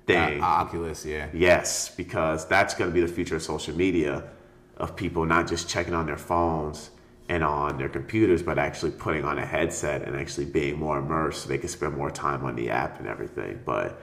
thing. 0.06 0.42
Uh, 0.42 0.46
Oculus, 0.46 1.06
yeah. 1.06 1.30
Yes, 1.34 1.94
because 1.96 2.46
that's 2.48 2.74
going 2.74 2.90
to 2.90 2.94
be 2.94 3.02
the 3.02 3.08
future 3.08 3.38
of 3.38 3.44
social 3.44 3.76
media, 3.76 4.24
of 4.78 4.96
people 4.96 5.26
not 5.26 5.48
just 5.48 5.70
checking 5.70 5.94
on 5.94 6.06
their 6.06 6.18
phones 6.18 6.92
and 7.30 7.44
on 7.44 7.78
their 7.78 7.90
computers, 7.90 8.44
but 8.44 8.58
actually 8.58 8.92
putting 8.92 9.24
on 9.24 9.38
a 9.38 9.46
headset 9.46 10.02
and 10.02 10.16
actually 10.18 10.46
being 10.46 10.78
more 10.78 10.98
immersed 10.98 11.44
so 11.44 11.50
they 11.50 11.58
can 11.58 11.70
spend 11.70 11.96
more 11.96 12.12
time 12.12 12.44
on 12.44 12.56
the 12.56 12.70
app 12.70 13.00
and 13.00 13.08
everything. 13.08 13.62
But 13.64 14.02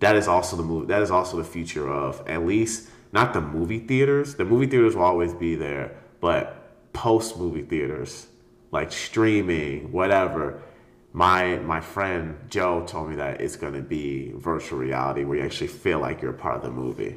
that 0.00 0.16
is 0.16 0.26
also 0.26 0.56
the 0.56 0.62
move. 0.62 0.88
That 0.88 1.02
is 1.02 1.10
also 1.10 1.36
the 1.36 1.44
future 1.44 1.90
of 1.90 2.26
at 2.26 2.46
least 2.46 2.88
not 3.12 3.34
the 3.34 3.40
movie 3.40 3.80
theaters. 3.80 4.36
The 4.36 4.44
movie 4.44 4.66
theaters 4.66 4.94
will 4.94 5.02
always 5.02 5.34
be 5.34 5.54
there, 5.54 5.96
but 6.20 6.92
post 6.92 7.36
movie 7.36 7.62
theaters 7.62 8.28
like 8.70 8.92
streaming, 8.92 9.92
whatever. 9.92 10.62
My 11.12 11.56
my 11.58 11.80
friend 11.80 12.38
Joe 12.48 12.84
told 12.86 13.10
me 13.10 13.16
that 13.16 13.40
it's 13.40 13.56
going 13.56 13.72
to 13.74 13.82
be 13.82 14.32
virtual 14.36 14.78
reality 14.78 15.24
where 15.24 15.38
you 15.38 15.44
actually 15.44 15.68
feel 15.68 16.00
like 16.00 16.20
you're 16.20 16.32
a 16.32 16.38
part 16.38 16.56
of 16.56 16.62
the 16.62 16.70
movie. 16.70 17.16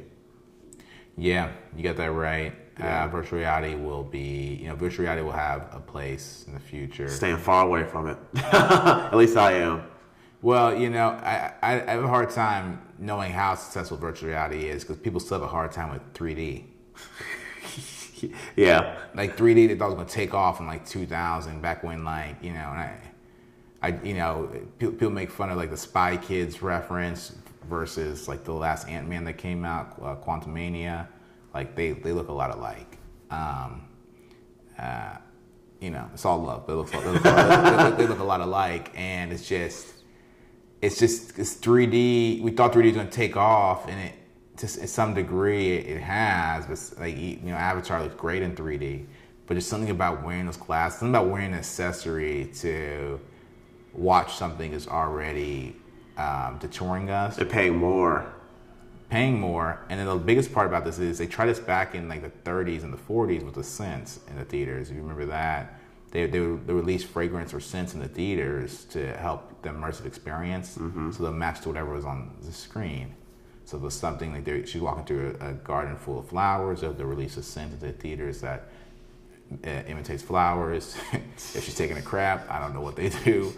Yeah, 1.16 1.52
you 1.76 1.82
got 1.82 1.96
that 1.96 2.12
right. 2.12 2.54
Uh, 2.80 3.06
virtual 3.06 3.38
reality 3.38 3.74
will 3.74 4.02
be, 4.02 4.58
you 4.60 4.66
know, 4.66 4.74
virtual 4.74 5.04
reality 5.04 5.22
will 5.22 5.30
have 5.30 5.68
a 5.72 5.78
place 5.78 6.44
in 6.48 6.54
the 6.54 6.60
future. 6.60 7.06
Staying 7.08 7.36
far 7.36 7.66
away 7.66 7.84
from 7.84 8.08
it. 8.08 8.16
At 8.52 9.14
least 9.14 9.36
I 9.36 9.52
am. 9.52 9.82
Well, 10.40 10.76
you 10.76 10.90
know, 10.90 11.10
I, 11.10 11.52
I, 11.62 11.72
I 11.82 11.90
have 11.92 12.02
a 12.02 12.08
hard 12.08 12.30
time 12.30 12.80
knowing 12.98 13.30
how 13.30 13.54
successful 13.54 13.98
virtual 13.98 14.30
reality 14.30 14.68
is 14.68 14.82
because 14.82 14.96
people 14.96 15.20
still 15.20 15.38
have 15.38 15.46
a 15.46 15.50
hard 15.50 15.70
time 15.70 15.92
with 15.92 16.12
3D. 16.14 16.64
Yeah. 18.56 18.98
Like 19.14 19.36
3D, 19.36 19.68
they 19.68 19.74
thought 19.76 19.96
was 19.96 20.06
to 20.06 20.12
take 20.12 20.34
off 20.34 20.60
in 20.60 20.66
like 20.66 20.86
2000, 20.86 21.60
back 21.60 21.82
when 21.82 22.04
like, 22.04 22.42
you 22.42 22.52
know, 22.52 22.60
I, 22.60 22.98
I, 23.82 23.88
you 24.02 24.14
know, 24.14 24.48
people, 24.78 24.92
people 24.92 25.10
make 25.10 25.30
fun 25.30 25.50
of 25.50 25.56
like 25.56 25.70
the 25.70 25.76
Spy 25.76 26.16
Kids 26.16 26.62
reference 26.62 27.34
versus 27.68 28.28
like 28.28 28.44
the 28.44 28.52
last 28.52 28.88
Ant 28.88 29.08
Man 29.08 29.24
that 29.24 29.34
came 29.38 29.64
out, 29.64 29.98
uh, 30.00 30.16
Quantumania. 30.16 31.08
Like 31.54 31.74
they, 31.74 31.92
they 31.92 32.12
look 32.12 32.28
a 32.28 32.32
lot 32.32 32.54
alike. 32.54 32.98
Um, 33.30 33.88
uh, 34.78 35.16
you 35.80 35.90
know, 35.90 36.08
it's 36.14 36.24
all 36.24 36.38
love. 36.40 36.66
They 36.66 36.72
look, 36.74 36.90
they 36.90 36.98
look, 36.98 37.22
they 37.96 38.06
look, 38.06 38.20
a 38.20 38.24
lot 38.24 38.40
alike, 38.40 38.92
and 38.94 39.32
it's 39.32 39.48
just, 39.48 39.88
it's 40.80 40.98
just, 40.98 41.38
it's 41.38 41.56
3D. 41.56 42.40
We 42.40 42.52
thought 42.52 42.72
3D 42.72 42.94
was 42.94 43.04
to 43.04 43.10
take 43.10 43.36
off, 43.36 43.88
and 43.88 43.98
it 44.00 44.14
to 44.58 44.66
some 44.68 45.14
degree 45.14 45.76
it, 45.76 46.00
has, 46.02 46.66
but 46.66 47.00
like 47.00 47.16
you 47.16 47.38
know, 47.42 47.54
Avatar 47.54 48.02
looks 48.02 48.14
great 48.14 48.42
in 48.42 48.54
3D. 48.54 49.06
But 49.46 49.54
there's 49.54 49.66
something 49.66 49.90
about 49.90 50.22
wearing 50.22 50.46
those 50.46 50.56
glasses, 50.56 51.00
something 51.00 51.14
about 51.14 51.28
wearing 51.28 51.52
an 51.52 51.58
accessory 51.58 52.50
to 52.60 53.18
watch 53.92 54.34
something 54.34 54.72
is 54.72 54.86
already 54.88 55.76
um, 56.16 56.58
detouring 56.60 57.10
us 57.10 57.36
They're 57.36 57.44
paying 57.46 57.76
more. 57.76 58.26
paying 59.10 59.38
more. 59.40 59.80
And 59.90 59.98
then 60.00 60.06
the 60.06 60.16
biggest 60.16 60.52
part 60.54 60.66
about 60.66 60.84
this 60.84 60.98
is 60.98 61.18
they 61.18 61.26
tried 61.26 61.46
this 61.46 61.58
back 61.60 61.94
in 61.94 62.08
like 62.08 62.22
the 62.22 62.50
30s 62.50 62.82
and 62.84 62.92
the 62.92 62.96
40s 62.98 63.42
with 63.44 63.54
the 63.54 63.64
scents 63.64 64.20
in 64.28 64.36
the 64.36 64.44
theaters. 64.44 64.88
If 64.90 64.96
you 64.96 65.02
remember 65.02 65.26
that, 65.26 65.78
they 66.12 66.26
they, 66.26 66.40
would- 66.40 66.66
they 66.66 66.72
released 66.72 67.06
fragrance 67.08 67.52
or 67.52 67.60
scents 67.60 67.94
in 67.94 68.00
the 68.00 68.08
theaters 68.08 68.84
to 68.86 69.14
help 69.16 69.60
the 69.62 69.70
immersive 69.70 70.06
experience, 70.06 70.70
so 70.72 71.10
they'll 71.22 71.32
match 71.32 71.60
to 71.62 71.68
whatever 71.68 71.92
was 71.94 72.04
on 72.04 72.34
the 72.42 72.52
screen. 72.52 73.14
So 73.72 73.78
if 73.78 73.82
it 73.82 73.84
was 73.86 73.94
something 73.94 74.34
like 74.34 74.66
she's 74.66 74.82
walking 74.82 75.06
through 75.06 75.34
a, 75.40 75.48
a 75.48 75.52
garden 75.54 75.96
full 75.96 76.18
of 76.18 76.28
flowers, 76.28 76.82
they'll, 76.82 76.92
they'll 76.92 77.06
release 77.06 77.38
of 77.38 77.44
scent 77.46 77.72
into 77.72 77.86
the 77.86 77.92
theaters 77.94 78.42
that 78.42 78.64
uh, 79.66 79.70
imitates 79.88 80.22
flowers. 80.22 80.94
if 81.54 81.64
she's 81.64 81.74
taking 81.74 81.96
a 81.96 82.02
crap, 82.02 82.50
I 82.50 82.60
don't 82.60 82.74
know 82.74 82.82
what 82.82 82.96
they 82.96 83.08
do. 83.08 83.52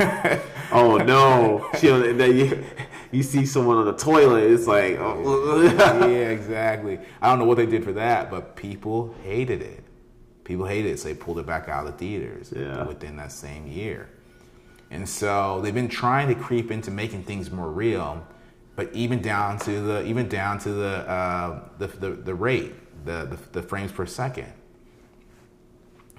Oh 0.74 0.96
no! 0.96 1.68
She, 1.78 1.88
then 1.88 2.34
you, 2.36 2.64
you 3.10 3.22
see 3.22 3.44
someone 3.44 3.76
on 3.76 3.84
the 3.84 3.92
toilet. 3.92 4.50
It's 4.50 4.66
like, 4.66 4.96
oh. 4.98 5.60
yeah, 5.62 6.30
exactly. 6.30 6.98
I 7.20 7.28
don't 7.28 7.38
know 7.38 7.44
what 7.44 7.58
they 7.58 7.66
did 7.66 7.84
for 7.84 7.92
that, 7.92 8.30
but 8.30 8.56
people 8.56 9.14
hated 9.22 9.60
it. 9.60 9.84
People 10.44 10.64
hated 10.64 10.92
it, 10.92 10.98
so 10.98 11.08
they 11.08 11.14
pulled 11.14 11.38
it 11.38 11.46
back 11.46 11.68
out 11.68 11.86
of 11.86 11.92
the 11.92 11.98
theaters 11.98 12.52
Yeah. 12.56 12.84
within 12.84 13.16
that 13.16 13.32
same 13.32 13.66
year. 13.66 14.08
And 14.90 15.06
so 15.06 15.60
they've 15.62 15.74
been 15.74 15.88
trying 15.90 16.28
to 16.28 16.34
creep 16.34 16.70
into 16.70 16.90
making 16.90 17.24
things 17.24 17.50
more 17.50 17.70
real, 17.70 18.26
but 18.76 18.92
even 18.94 19.20
down 19.20 19.58
to 19.60 19.80
the 19.80 20.04
even 20.06 20.28
down 20.28 20.58
to 20.60 20.72
the 20.72 21.08
uh, 21.08 21.68
the, 21.78 21.86
the 21.88 22.10
the 22.10 22.34
rate, 22.34 22.72
the, 23.04 23.26
the 23.26 23.60
the 23.60 23.62
frames 23.62 23.92
per 23.92 24.06
second. 24.06 24.52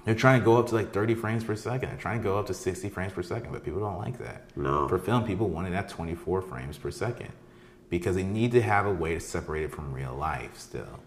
They're 0.04 0.14
trying 0.14 0.40
to 0.40 0.44
go 0.44 0.58
up 0.58 0.66
to 0.68 0.74
like 0.74 0.92
30 0.92 1.14
frames 1.14 1.44
per 1.44 1.56
second. 1.56 1.88
They're 1.88 1.98
trying 1.98 2.18
to 2.18 2.24
go 2.24 2.38
up 2.38 2.46
to 2.48 2.54
60 2.54 2.90
frames 2.90 3.14
per 3.14 3.22
second, 3.22 3.52
but 3.52 3.64
people 3.64 3.80
don't 3.80 3.96
like 3.96 4.18
that. 4.18 4.54
No. 4.54 4.86
For 4.86 4.98
film, 4.98 5.24
people 5.24 5.48
want 5.48 5.66
it 5.66 5.72
at 5.72 5.88
24 5.88 6.42
frames 6.42 6.76
per 6.76 6.90
second 6.90 7.32
because 7.88 8.14
they 8.14 8.22
need 8.22 8.52
to 8.52 8.60
have 8.60 8.84
a 8.84 8.92
way 8.92 9.14
to 9.14 9.20
separate 9.20 9.64
it 9.64 9.72
from 9.72 9.92
real 9.94 10.14
life 10.14 10.58
still. 10.58 11.00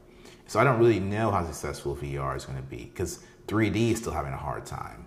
So 0.47 0.59
I 0.59 0.63
don't 0.63 0.79
really 0.79 0.99
know 0.99 1.29
how 1.29 1.45
successful 1.45 1.95
VR 1.95 2.35
is 2.35 2.45
going 2.45 2.57
to 2.57 2.63
be 2.63 2.85
because 2.85 3.19
3D 3.47 3.91
is 3.91 3.99
still 3.99 4.13
having 4.13 4.33
a 4.33 4.37
hard 4.37 4.65
time. 4.65 5.05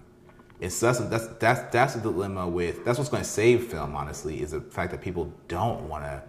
It's 0.61 0.79
that's 0.79 0.99
that's 0.99 1.27
that's 1.39 1.73
that's 1.73 1.95
the 1.95 2.01
dilemma 2.03 2.47
with 2.47 2.85
that's 2.85 2.99
what's 2.99 3.11
going 3.11 3.23
to 3.23 3.29
save 3.29 3.65
film 3.65 3.97
honestly 3.97 4.43
is 4.43 4.51
the 4.51 4.61
fact 4.61 4.91
that 4.93 5.01
people 5.01 5.33
don't 5.49 5.89
want 5.89 6.05
to 6.05 6.23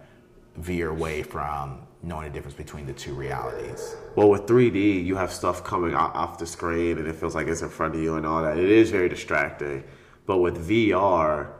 veer 0.56 0.90
away 0.90 1.22
from 1.22 1.86
knowing 2.02 2.24
the 2.24 2.30
difference 2.30 2.56
between 2.56 2.86
the 2.86 2.92
two 2.92 3.14
realities. 3.14 3.94
Well, 4.16 4.28
with 4.28 4.42
3D, 4.46 5.04
you 5.04 5.16
have 5.16 5.32
stuff 5.32 5.62
coming 5.62 5.94
off 5.94 6.38
the 6.38 6.46
screen, 6.46 6.98
and 6.98 7.06
it 7.06 7.14
feels 7.14 7.34
like 7.34 7.46
it's 7.46 7.62
in 7.62 7.68
front 7.68 7.94
of 7.94 8.02
you 8.02 8.16
and 8.16 8.26
all 8.26 8.42
that. 8.42 8.58
It 8.58 8.68
is 8.68 8.90
very 8.90 9.08
distracting. 9.08 9.84
But 10.26 10.38
with 10.38 10.68
VR, 10.68 11.52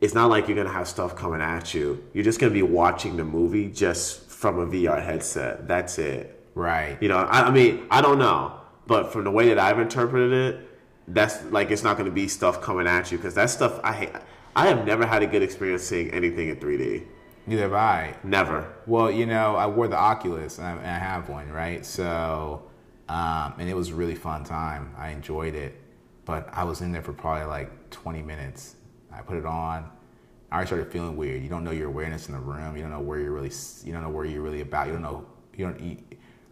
it's 0.00 0.14
not 0.14 0.30
like 0.30 0.46
you're 0.46 0.56
gonna 0.56 0.72
have 0.72 0.88
stuff 0.88 1.16
coming 1.16 1.40
at 1.40 1.74
you. 1.74 2.04
You're 2.12 2.24
just 2.24 2.38
gonna 2.38 2.52
be 2.52 2.62
watching 2.62 3.16
the 3.16 3.24
movie 3.24 3.70
just 3.70 4.30
from 4.30 4.58
a 4.58 4.66
VR 4.66 5.02
headset. 5.02 5.66
That's 5.66 5.98
it. 5.98 6.34
Right. 6.54 7.00
You 7.00 7.08
know, 7.08 7.16
I, 7.18 7.42
I 7.42 7.50
mean, 7.50 7.86
I 7.90 8.00
don't 8.00 8.18
know, 8.18 8.60
but 8.86 9.12
from 9.12 9.24
the 9.24 9.30
way 9.30 9.48
that 9.48 9.58
I've 9.58 9.78
interpreted 9.78 10.32
it, 10.32 10.68
that's 11.08 11.42
like 11.46 11.70
it's 11.70 11.82
not 11.82 11.96
going 11.96 12.08
to 12.08 12.14
be 12.14 12.28
stuff 12.28 12.60
coming 12.60 12.86
at 12.86 13.10
you 13.10 13.18
because 13.18 13.34
that 13.34 13.50
stuff 13.50 13.80
I 13.82 13.92
hate. 13.92 14.10
I 14.54 14.66
have 14.66 14.84
never 14.84 15.06
had 15.06 15.22
a 15.22 15.26
good 15.26 15.42
experience 15.42 15.84
seeing 15.84 16.10
anything 16.10 16.48
in 16.48 16.56
3D. 16.56 17.04
Neither 17.48 17.62
have 17.62 17.72
I. 17.72 18.14
Never. 18.22 18.74
Well, 18.86 19.10
you 19.10 19.24
know, 19.24 19.56
I 19.56 19.66
wore 19.66 19.88
the 19.88 19.96
Oculus 19.96 20.58
and 20.58 20.66
I, 20.66 20.72
and 20.72 20.86
I 20.86 20.98
have 20.98 21.30
one, 21.30 21.50
right? 21.50 21.84
So, 21.84 22.62
um, 23.08 23.54
and 23.58 23.70
it 23.70 23.74
was 23.74 23.88
a 23.88 23.94
really 23.94 24.14
fun 24.14 24.44
time. 24.44 24.94
I 24.98 25.12
enjoyed 25.12 25.54
it, 25.54 25.80
but 26.26 26.46
I 26.52 26.64
was 26.64 26.82
in 26.82 26.92
there 26.92 27.00
for 27.00 27.14
probably 27.14 27.46
like 27.46 27.88
20 27.88 28.20
minutes. 28.20 28.74
I 29.10 29.22
put 29.22 29.38
it 29.38 29.46
on. 29.46 29.90
I 30.50 30.56
already 30.56 30.66
started 30.66 30.92
feeling 30.92 31.16
weird. 31.16 31.42
You 31.42 31.48
don't 31.48 31.64
know 31.64 31.70
your 31.70 31.88
awareness 31.88 32.28
in 32.28 32.34
the 32.34 32.40
room. 32.40 32.76
You 32.76 32.82
don't 32.82 32.92
know 32.92 33.00
where 33.00 33.18
you're 33.18 33.32
really. 33.32 33.52
You 33.82 33.94
don't 33.94 34.02
know 34.02 34.10
where 34.10 34.26
you're 34.26 34.42
really 34.42 34.60
about. 34.60 34.88
You 34.88 34.92
don't 34.92 35.02
know. 35.02 35.24
You 35.56 35.64
don't. 35.68 35.80
You, 35.80 35.96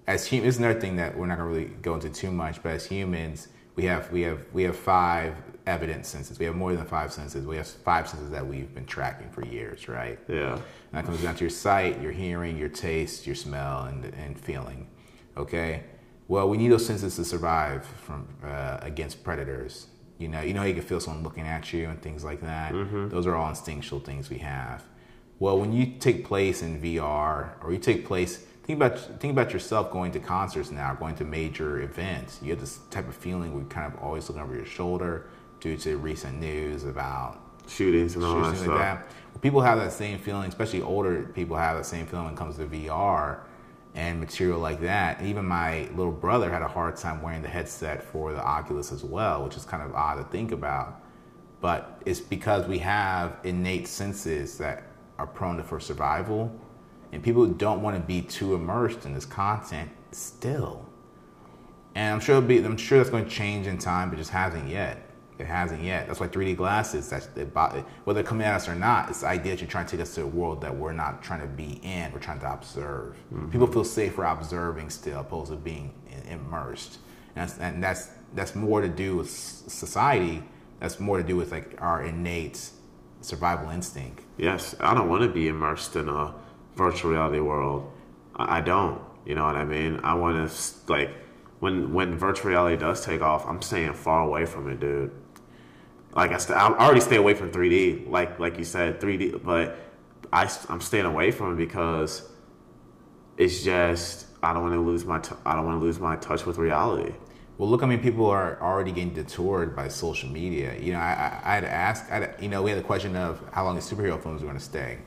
as 0.06 0.26
humans, 0.26 0.46
this 0.46 0.54
is 0.54 0.60
another 0.60 0.80
thing 0.80 0.96
that 0.96 1.14
we're 1.14 1.26
not 1.26 1.36
gonna 1.36 1.50
really 1.50 1.66
go 1.82 1.92
into 1.92 2.08
too 2.08 2.30
much. 2.30 2.62
But 2.62 2.72
as 2.72 2.86
humans, 2.86 3.48
we 3.76 3.84
have 3.84 4.10
we 4.10 4.22
have 4.22 4.40
we 4.52 4.64
have 4.64 4.76
five 4.76 5.34
evidence 5.66 6.08
senses. 6.08 6.38
We 6.38 6.46
have 6.46 6.54
more 6.54 6.74
than 6.74 6.86
five 6.86 7.12
senses. 7.12 7.46
We 7.46 7.56
have 7.56 7.66
five 7.66 8.08
senses 8.08 8.30
that 8.30 8.46
we've 8.46 8.72
been 8.74 8.86
tracking 8.86 9.28
for 9.30 9.44
years, 9.44 9.88
right? 9.88 10.18
Yeah. 10.28 10.54
And 10.54 10.62
that 10.92 11.04
comes 11.04 11.22
down 11.22 11.34
to 11.34 11.40
your 11.40 11.50
sight, 11.50 12.00
your 12.00 12.12
hearing, 12.12 12.56
your 12.56 12.68
taste, 12.68 13.26
your 13.26 13.34
smell, 13.34 13.84
and, 13.84 14.04
and 14.14 14.38
feeling. 14.38 14.88
Okay. 15.36 15.82
Well, 16.28 16.48
we 16.48 16.56
need 16.56 16.68
those 16.68 16.86
senses 16.86 17.16
to 17.16 17.24
survive 17.24 17.84
from 17.84 18.28
uh, 18.44 18.78
against 18.80 19.22
predators. 19.22 19.88
You 20.18 20.28
know, 20.28 20.40
you 20.40 20.54
know, 20.54 20.62
you 20.62 20.74
can 20.74 20.82
feel 20.82 21.00
someone 21.00 21.22
looking 21.22 21.46
at 21.46 21.72
you 21.72 21.88
and 21.88 22.00
things 22.00 22.24
like 22.24 22.40
that. 22.40 22.72
Those 23.10 23.26
are 23.26 23.34
all 23.34 23.50
instinctual 23.50 24.00
things 24.00 24.30
we 24.30 24.38
have. 24.38 24.84
Well, 25.38 25.58
when 25.58 25.72
you 25.72 25.98
take 25.98 26.24
place 26.24 26.62
in 26.62 26.80
VR 26.80 27.62
or 27.62 27.72
you 27.72 27.78
take 27.78 28.06
place, 28.06 28.44
think 28.66 28.78
about 28.78 28.98
think 29.20 29.32
about 29.32 29.52
yourself 29.52 29.90
going 29.92 30.10
to 30.12 30.18
concerts 30.18 30.70
now, 30.70 30.94
going 30.94 31.14
to 31.16 31.24
major 31.24 31.80
events. 31.82 32.40
You 32.42 32.50
have 32.50 32.60
this 32.60 32.80
type 32.90 33.08
of 33.08 33.14
feeling 33.14 33.52
where 33.52 33.62
you 33.62 33.68
kind 33.68 33.92
of 33.92 34.00
always 34.02 34.28
looking 34.28 34.42
over 34.42 34.54
your 34.54 34.66
shoulder 34.66 35.26
due 35.60 35.76
to 35.78 35.96
recent 35.98 36.40
news 36.40 36.84
about 36.84 37.40
Shootings 37.68 38.16
and 38.16 38.24
all 38.24 38.34
that 38.34 38.40
Shootings 38.40 38.58
stuff. 38.58 38.68
like 38.68 38.78
that. 38.78 39.06
Well, 39.32 39.40
people 39.40 39.60
have 39.60 39.78
that 39.78 39.92
same 39.92 40.18
feeling, 40.18 40.48
especially 40.48 40.82
older 40.82 41.22
people 41.22 41.56
have 41.56 41.76
that 41.76 41.86
same 41.86 42.06
feeling 42.06 42.24
when 42.24 42.34
it 42.34 42.38
comes 42.38 42.56
to 42.56 42.66
VR 42.66 43.38
and 43.94 44.18
material 44.18 44.58
like 44.58 44.80
that. 44.80 45.22
Even 45.22 45.46
my 45.46 45.88
little 45.94 46.12
brother 46.12 46.50
had 46.50 46.62
a 46.62 46.68
hard 46.68 46.96
time 46.96 47.22
wearing 47.22 47.42
the 47.42 47.48
headset 47.48 48.02
for 48.02 48.32
the 48.32 48.42
Oculus 48.42 48.90
as 48.92 49.04
well, 49.04 49.44
which 49.44 49.56
is 49.56 49.64
kind 49.64 49.82
of 49.82 49.94
odd 49.94 50.16
to 50.16 50.24
think 50.24 50.50
about. 50.50 51.02
But 51.60 52.02
it's 52.04 52.20
because 52.20 52.66
we 52.66 52.78
have 52.78 53.38
innate 53.44 53.88
senses 53.88 54.58
that 54.58 54.84
are 55.18 55.26
prone 55.26 55.56
to 55.56 55.62
for 55.62 55.80
survival, 55.80 56.54
and 57.12 57.22
people 57.22 57.46
don't 57.46 57.82
want 57.82 57.96
to 57.96 58.02
be 58.02 58.22
too 58.22 58.54
immersed 58.54 59.06
in 59.06 59.14
this 59.14 59.24
content 59.24 59.90
still. 60.12 60.84
And 61.94 62.14
I'm 62.14 62.20
sure 62.20 62.36
it'll 62.36 62.48
be, 62.48 62.58
I'm 62.58 62.76
sure 62.76 62.98
that's 62.98 63.10
going 63.10 63.24
to 63.24 63.30
change 63.30 63.66
in 63.66 63.78
time, 63.78 64.10
but 64.10 64.18
just 64.18 64.30
hasn't 64.30 64.68
yet. 64.68 65.02
It 65.38 65.46
hasn't 65.46 65.82
yet. 65.82 66.06
That's 66.06 66.18
why 66.18 66.28
3D 66.28 66.56
glasses, 66.56 67.10
that's 67.10 67.28
about 67.36 67.76
whether 68.04 68.22
they're 68.22 68.28
coming 68.28 68.46
at 68.46 68.54
us 68.54 68.68
or 68.68 68.74
not, 68.74 69.10
it's 69.10 69.20
the 69.20 69.28
idea 69.28 69.52
that 69.52 69.60
you're 69.60 69.70
trying 69.70 69.86
to 69.86 69.90
take 69.90 70.00
us 70.00 70.14
to 70.14 70.22
a 70.22 70.26
world 70.26 70.60
that 70.62 70.74
we're 70.74 70.92
not 70.92 71.22
trying 71.22 71.40
to 71.40 71.46
be 71.46 71.80
in. 71.82 72.10
We're 72.12 72.20
trying 72.20 72.40
to 72.40 72.52
observe. 72.52 73.16
Mm-hmm. 73.32 73.50
People 73.50 73.66
feel 73.66 73.84
safer 73.84 74.24
observing 74.24 74.90
still, 74.90 75.20
opposed 75.20 75.50
to 75.50 75.56
being 75.56 75.92
immersed. 76.28 76.98
And 77.34 77.48
that's, 77.48 77.58
and 77.58 77.82
that's 77.82 78.08
that's 78.34 78.54
more 78.54 78.80
to 78.80 78.88
do 78.88 79.16
with 79.16 79.30
society. 79.30 80.42
That's 80.80 81.00
more 81.00 81.18
to 81.18 81.24
do 81.24 81.36
with 81.36 81.52
like 81.52 81.76
our 81.80 82.04
innate 82.04 82.70
survival 83.20 83.70
instinct. 83.70 84.22
Yes, 84.36 84.74
I 84.80 84.94
don't 84.94 85.08
want 85.08 85.22
to 85.22 85.28
be 85.28 85.48
immersed 85.48 85.96
in 85.96 86.08
a 86.08 86.34
virtual 86.76 87.12
reality 87.12 87.40
world. 87.40 87.90
I 88.36 88.60
don't. 88.60 89.00
You 89.24 89.34
know 89.34 89.44
what 89.44 89.56
I 89.56 89.64
mean? 89.64 90.00
I 90.04 90.14
want 90.14 90.48
to 90.48 90.92
like 90.92 91.10
when 91.58 91.92
when 91.92 92.16
virtual 92.16 92.50
reality 92.50 92.76
does 92.76 93.04
take 93.04 93.22
off, 93.22 93.46
I'm 93.46 93.60
staying 93.62 93.94
far 93.94 94.22
away 94.22 94.46
from 94.46 94.70
it, 94.70 94.78
dude. 94.78 95.10
Like 96.14 96.30
I, 96.32 96.38
st- 96.38 96.58
I 96.58 96.66
already 96.66 97.00
stay 97.00 97.16
away 97.16 97.34
from 97.34 97.50
3D, 97.50 98.08
like 98.08 98.38
like 98.38 98.58
you 98.58 98.64
said, 98.64 99.00
3D. 99.00 99.42
But 99.42 99.76
I 100.32 100.50
I'm 100.68 100.80
staying 100.80 101.06
away 101.06 101.30
from 101.30 101.54
it 101.54 101.56
because 101.56 102.28
it's 103.36 103.64
just 103.64 104.26
I 104.42 104.52
don't 104.52 104.62
want 104.62 104.74
to 104.74 104.80
lose 104.80 105.04
my 105.04 105.18
t- 105.18 105.34
I 105.44 105.54
don't 105.56 105.64
want 105.64 105.80
to 105.80 105.84
lose 105.84 105.98
my 105.98 106.16
touch 106.16 106.46
with 106.46 106.58
reality. 106.58 107.14
Well, 107.58 107.70
look, 107.70 107.82
I 107.82 107.86
mean, 107.86 108.00
people 108.00 108.26
are 108.26 108.60
already 108.60 108.92
getting 108.92 109.14
detoured 109.14 109.74
by 109.74 109.88
social 109.88 110.28
media. 110.28 110.78
You 110.78 110.92
know, 110.92 110.98
I, 110.98 111.40
I, 111.42 111.54
had 111.54 111.60
to 111.60 111.72
ask, 111.72 112.04
I 112.12 112.16
had, 112.16 112.34
you 112.38 112.48
know, 112.50 112.62
we 112.62 112.68
had 112.68 112.78
the 112.78 112.84
question 112.84 113.16
of 113.16 113.40
how 113.50 113.64
long 113.64 113.76
the 113.76 113.80
superhero 113.80 114.22
films 114.22 114.42
are 114.42 114.44
going 114.44 114.58
to 114.58 114.62
stay. 114.62 114.98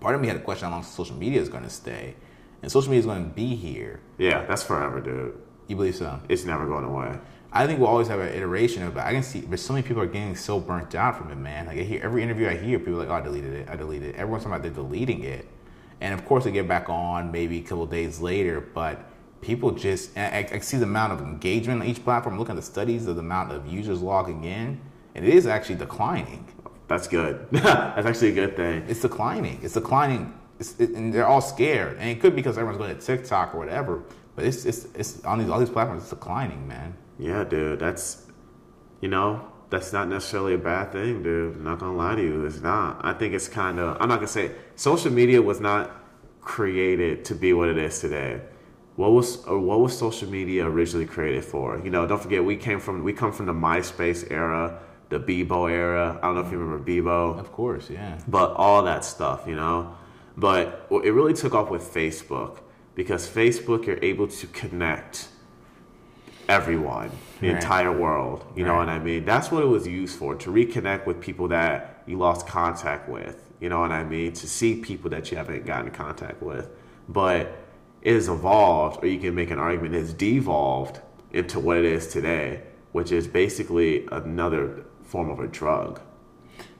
Part 0.00 0.14
of 0.14 0.20
me 0.20 0.28
had 0.28 0.36
a 0.36 0.40
question 0.40 0.68
how 0.68 0.74
long 0.74 0.82
social 0.82 1.16
media 1.16 1.40
is 1.40 1.48
going 1.48 1.64
to 1.64 1.70
stay. 1.70 2.14
And 2.62 2.70
social 2.70 2.90
media 2.90 3.00
is 3.00 3.06
going 3.06 3.28
to 3.28 3.34
be 3.34 3.54
here. 3.54 4.00
Yeah, 4.18 4.44
that's 4.44 4.62
forever, 4.62 5.00
dude. 5.00 5.40
You 5.68 5.76
believe 5.76 5.96
so? 5.96 6.20
It's 6.28 6.44
never 6.44 6.66
going 6.66 6.84
away. 6.84 7.18
I 7.52 7.66
think 7.66 7.80
we'll 7.80 7.88
always 7.88 8.08
have 8.08 8.20
an 8.20 8.32
iteration 8.34 8.82
of 8.82 8.96
it. 8.96 9.00
I 9.00 9.12
can 9.12 9.22
see, 9.22 9.40
but 9.40 9.58
so 9.58 9.72
many 9.72 9.86
people 9.86 10.02
are 10.02 10.06
getting 10.06 10.36
so 10.36 10.60
burnt 10.60 10.94
out 10.94 11.16
from 11.16 11.30
it, 11.30 11.36
man. 11.36 11.66
Like 11.66 11.78
I 11.78 11.82
hear 11.82 12.02
every 12.02 12.22
interview 12.22 12.48
I 12.48 12.56
hear, 12.56 12.78
people 12.78 12.96
are 12.96 12.98
like, 12.98 13.08
"Oh, 13.08 13.14
I 13.14 13.20
deleted 13.20 13.54
it. 13.54 13.68
I 13.68 13.76
deleted 13.76 14.10
it." 14.10 14.16
Everyone's 14.16 14.44
talking 14.44 14.56
about 14.56 14.62
they're 14.62 14.84
deleting 14.84 15.22
it, 15.24 15.48
and 16.00 16.12
of 16.12 16.26
course 16.26 16.44
they 16.44 16.50
get 16.50 16.68
back 16.68 16.90
on 16.90 17.32
maybe 17.32 17.58
a 17.58 17.62
couple 17.62 17.86
days 17.86 18.20
later. 18.20 18.60
But 18.60 19.08
people 19.40 19.70
just 19.70 20.16
I, 20.18 20.46
I 20.52 20.58
see 20.58 20.76
the 20.76 20.84
amount 20.84 21.14
of 21.14 21.20
engagement 21.20 21.80
on 21.80 21.86
each 21.86 22.04
platform. 22.04 22.38
Looking 22.38 22.52
at 22.52 22.56
the 22.56 22.62
studies 22.62 23.06
of 23.06 23.16
the 23.16 23.22
amount 23.22 23.52
of 23.52 23.66
users 23.66 24.02
logging 24.02 24.44
in, 24.44 24.80
and 25.14 25.24
it 25.24 25.32
is 25.32 25.46
actually 25.46 25.76
declining. 25.76 26.46
That's 26.88 27.08
good. 27.08 27.46
that's 27.50 28.06
actually 28.06 28.28
a 28.28 28.34
good 28.34 28.56
thing. 28.56 28.84
It's 28.88 29.00
declining. 29.00 29.60
It's 29.62 29.74
declining, 29.74 30.32
it's, 30.58 30.78
it, 30.78 30.90
and 30.90 31.12
they're 31.12 31.26
all 31.26 31.40
scared. 31.40 31.98
And 31.98 32.08
it 32.08 32.20
could 32.20 32.32
be 32.32 32.42
because 32.42 32.58
everyone's 32.58 32.78
going 32.78 32.96
to 32.96 33.04
TikTok 33.04 33.54
or 33.54 33.58
whatever. 33.58 34.02
But 34.34 34.44
it's 34.44 34.64
it's 34.66 34.86
it's 34.94 35.24
on 35.24 35.38
these 35.38 35.48
all 35.48 35.58
these 35.58 35.70
platforms. 35.70 36.02
It's 36.02 36.10
declining, 36.10 36.68
man. 36.68 36.94
Yeah, 37.18 37.42
dude, 37.44 37.78
that's 37.78 38.26
you 39.00 39.08
know, 39.08 39.50
that's 39.70 39.92
not 39.92 40.08
necessarily 40.08 40.54
a 40.54 40.58
bad 40.58 40.92
thing, 40.92 41.22
dude. 41.22 41.56
I'm 41.56 41.64
not 41.64 41.78
gonna 41.78 41.96
lie 41.96 42.16
to 42.16 42.22
you, 42.22 42.44
it's 42.44 42.60
not. 42.60 43.02
I 43.02 43.14
think 43.14 43.34
it's 43.34 43.48
kind 43.48 43.78
of. 43.78 43.96
I'm 44.00 44.08
not 44.08 44.16
gonna 44.16 44.28
say 44.28 44.52
social 44.74 45.10
media 45.10 45.40
was 45.40 45.60
not 45.60 45.90
created 46.46 47.24
to 47.24 47.34
be 47.34 47.52
what 47.52 47.68
it 47.68 47.76
is 47.76 48.00
today? 48.00 48.40
What 48.94 49.12
was 49.12 49.44
or 49.44 49.58
what 49.58 49.80
was 49.80 49.98
social 49.98 50.30
media 50.30 50.64
originally 50.64 51.04
created 51.04 51.44
for? 51.44 51.78
You 51.84 51.90
know, 51.90 52.06
don't 52.06 52.22
forget 52.22 52.42
we 52.42 52.56
came 52.56 52.80
from 52.80 53.02
we 53.04 53.12
come 53.12 53.32
from 53.32 53.46
the 53.46 53.52
MySpace 53.52 54.30
era, 54.30 54.80
the 55.08 55.20
Bebo 55.20 55.70
era. 55.70 56.18
I 56.22 56.26
don't 56.26 56.34
know 56.34 56.40
if 56.40 56.50
you 56.52 56.58
remember 56.58 56.84
Bebo. 56.84 57.38
Of 57.38 57.52
course, 57.52 57.88
yeah. 57.90 58.18
But 58.26 58.52
all 58.54 58.82
that 58.84 59.04
stuff, 59.04 59.44
you 59.46 59.54
know. 59.56 59.94
But 60.36 60.86
it 60.90 61.10
really 61.12 61.32
took 61.32 61.54
off 61.54 61.70
with 61.70 61.82
Facebook 61.82 62.58
because 62.94 63.28
Facebook 63.28 63.86
you're 63.86 64.02
able 64.02 64.26
to 64.28 64.46
connect 64.48 65.28
everyone, 66.48 67.10
the 67.40 67.48
Right. 67.48 67.56
entire 67.56 67.92
world. 67.92 68.44
You 68.54 68.64
know 68.64 68.76
what 68.76 68.88
I 68.88 68.98
mean? 68.98 69.24
That's 69.24 69.50
what 69.50 69.62
it 69.62 69.66
was 69.66 69.86
used 69.86 70.18
for 70.18 70.34
to 70.36 70.50
reconnect 70.50 71.06
with 71.06 71.20
people 71.20 71.48
that 71.48 72.02
you 72.06 72.18
lost 72.18 72.46
contact 72.46 73.08
with. 73.08 73.42
You 73.60 73.68
know 73.68 73.80
what 73.80 73.90
I 73.90 74.04
mean? 74.04 74.32
To 74.32 74.46
see 74.48 74.76
people 74.80 75.10
that 75.10 75.30
you 75.30 75.36
haven't 75.36 75.66
gotten 75.66 75.88
in 75.88 75.92
contact 75.92 76.42
with. 76.42 76.68
But 77.08 77.52
it 78.02 78.12
has 78.14 78.28
evolved, 78.28 79.02
or 79.02 79.08
you 79.08 79.18
can 79.18 79.34
make 79.34 79.50
an 79.50 79.58
argument, 79.58 79.94
it's 79.94 80.12
devolved 80.12 81.00
into 81.32 81.58
what 81.58 81.78
it 81.78 81.84
is 81.84 82.06
today, 82.08 82.62
which 82.92 83.10
is 83.10 83.26
basically 83.26 84.06
another 84.12 84.84
form 85.06 85.30
of 85.30 85.40
a 85.40 85.46
drug. 85.46 86.00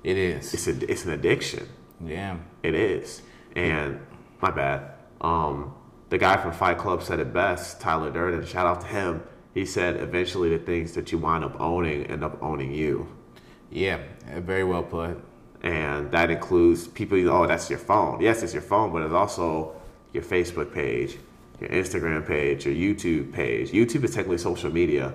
It 0.05 0.17
is. 0.17 0.53
It's 0.55 0.67
a, 0.67 0.91
it's 0.91 1.05
an 1.05 1.13
addiction. 1.13 1.69
yeah. 2.05 2.37
It 2.63 2.75
is. 2.75 3.23
And 3.55 4.01
my 4.41 4.51
bad. 4.51 4.93
Um, 5.21 5.75
the 6.11 6.19
guy 6.19 6.37
from 6.37 6.53
Fight 6.53 6.79
Club 6.79 7.03
said 7.03 7.19
it 7.21 7.33
best, 7.33 7.81
Tyler 7.81 8.11
Durden. 8.11 8.45
Shout 8.47 8.67
out 8.67 8.81
to 8.83 8.87
him. 8.87 9.23
He 9.55 9.65
said 9.65 9.97
eventually 9.97 10.51
the 10.51 10.59
things 10.59 10.93
that 10.93 11.11
you 11.11 11.19
wind 11.19 11.43
up 11.45 11.59
owning 11.61 12.05
end 12.07 12.23
up 12.23 12.41
owning 12.43 12.73
you. 12.73 13.09
Yeah. 13.71 14.01
uh, 14.33 14.41
Very 14.41 14.65
well 14.65 14.83
put. 14.83 15.19
And 15.63 16.11
that 16.13 16.31
includes 16.31 16.87
people, 16.87 17.19
oh, 17.31 17.47
that's 17.47 17.69
your 17.71 17.79
phone. 17.79 18.21
Yes, 18.21 18.43
it's 18.43 18.53
your 18.53 18.63
phone, 18.63 18.93
but 18.93 19.03
it's 19.03 19.15
also 19.15 19.75
your 20.13 20.23
Facebook 20.23 20.73
page, 20.73 21.17
your 21.61 21.71
Instagram 21.71 22.25
page, 22.27 22.67
your 22.67 22.75
YouTube 22.75 23.33
page. 23.33 23.73
YouTube 23.73 24.05
is 24.05 24.15
technically 24.15 24.39
social 24.39 24.71
media. 24.71 25.15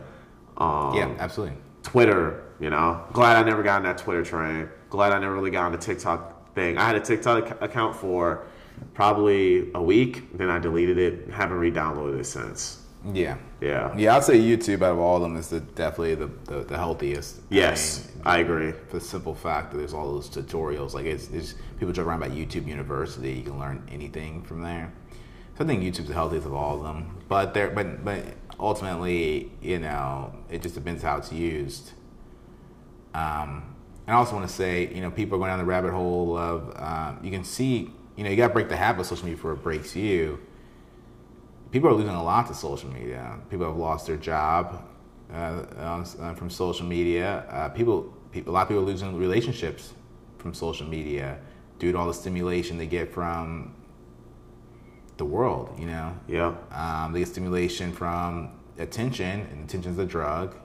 Um, 0.58 0.96
yeah, 0.96 1.16
absolutely. 1.20 1.56
Twitter, 1.84 2.44
you 2.60 2.70
know. 2.70 3.04
Glad 3.14 3.38
I 3.38 3.44
never 3.48 3.64
got 3.64 3.78
on 3.78 3.84
that 3.84 3.98
Twitter 3.98 4.24
train. 4.24 4.70
Glad 4.90 5.12
I 5.14 5.20
never 5.20 5.34
really 5.34 5.52
got 5.52 5.66
on 5.66 5.72
the 5.72 5.78
TikTok 5.78 6.54
thing. 6.56 6.78
I 6.78 6.86
had 6.86 6.96
a 6.96 7.00
TikTok 7.00 7.62
account 7.62 7.96
for 7.96 8.46
probably 8.94 9.72
a 9.74 9.82
week, 9.82 10.38
then 10.38 10.50
I 10.50 10.60
deleted 10.60 10.98
it. 10.98 11.30
Haven't 11.30 11.58
re-downloaded 11.58 12.20
it 12.20 12.26
since. 12.26 12.78
Yeah. 13.14 13.38
Yeah. 13.62 13.96
Yeah, 13.98 14.16
I'd 14.16 14.24
say 14.24 14.40
YouTube 14.40 14.84
out 14.84 14.92
of 14.94 15.00
all 15.00 15.16
of 15.16 15.22
them 15.24 15.36
is 15.38 15.50
the, 15.50 15.60
definitely 15.60 16.16
the, 16.16 16.28
the, 16.46 16.64
the 16.66 16.78
healthiest. 16.78 17.38
I 17.38 17.42
Yes, 17.50 18.08
mean, 18.14 18.22
I 18.26 18.38
agree. 18.40 18.72
for 18.90 19.00
the 19.00 19.02
simple 19.02 19.34
fact 19.34 19.72
that 19.72 19.78
there's 19.78 19.94
all 19.94 20.12
those 20.14 20.30
tutorials. 20.30 20.94
Like 20.94 21.06
it's, 21.06 21.30
it's 21.30 21.56
people 21.80 21.94
joke 21.94 22.06
around 22.08 22.22
about 22.22 22.36
YouTube 22.38 22.68
University. 22.68 23.32
You 23.34 23.44
can 23.44 23.60
learn 23.60 23.84
anything 23.92 24.44
from 24.44 24.62
there. 24.62 24.94
I 25.62 25.66
think 25.66 25.84
YouTube's 25.84 26.08
the 26.08 26.14
healthiest 26.14 26.46
of 26.46 26.54
all 26.54 26.78
of 26.78 26.84
them. 26.84 27.18
But 27.28 27.54
there, 27.54 27.70
but 27.70 28.04
but 28.04 28.24
ultimately, 28.60 29.52
you 29.62 29.80
know, 29.80 30.34
it 30.50 30.62
just 30.62 30.76
depends 30.76 31.04
how 31.04 31.18
it's 31.18 31.32
used. 31.32 31.92
Um, 33.14 33.76
and 34.08 34.16
I 34.16 34.20
also 34.20 34.36
want 34.36 34.48
to 34.48 34.54
say, 34.54 34.94
you 34.94 35.02
know, 35.02 35.12
people 35.12 35.36
are 35.36 35.40
going 35.40 35.50
down 35.52 35.60
the 35.60 35.66
rabbit 35.66 35.92
hole 35.92 36.38
of 36.38 36.74
um, 36.78 37.20
you 37.24 37.32
can 37.32 37.44
see, 37.44 37.92
you 38.16 38.24
know, 38.24 38.30
you 38.30 38.36
got 38.36 38.48
to 38.48 38.54
break 38.54 38.70
the 38.70 38.78
habit 38.78 39.02
of 39.02 39.08
social 39.08 39.26
media 39.26 39.38
before 39.38 39.54
it 39.54 39.64
breaks 39.64 39.96
you. 39.96 40.40
People 41.72 41.90
are 41.90 41.94
losing 41.94 42.10
a 42.10 42.24
lot 42.24 42.48
to 42.48 42.54
social 42.54 42.90
media. 42.90 43.40
People 43.50 43.66
have 43.66 43.78
lost 43.78 44.08
their 44.08 44.18
job 44.18 44.84
uh, 45.32 45.36
uh, 45.36 46.34
from 46.34 46.50
social 46.50 46.86
media. 46.86 47.46
Uh, 47.50 47.70
people, 47.70 48.14
people, 48.32 48.52
a 48.52 48.54
lot 48.54 48.64
of 48.64 48.68
people 48.68 48.84
are 48.84 48.86
losing 48.86 49.16
relationships 49.18 49.94
from 50.38 50.54
social 50.54 50.88
media 50.88 51.40
due 51.80 51.92
to 51.92 51.98
all 51.98 52.08
the 52.08 52.14
stimulation 52.14 52.78
they 52.78 52.88
get 52.88 53.14
from 53.14 53.74
the 55.22 55.26
world. 55.26 55.70
You 55.78 55.86
know, 55.86 56.14
Yeah. 56.28 56.54
um, 56.72 57.14
they 57.14 57.20
get 57.20 57.28
stimulation 57.28 57.92
from 57.94 58.50
attention, 58.80 59.48
and 59.52 59.64
attention's 59.66 60.00
a 60.00 60.06
drug. 60.06 60.56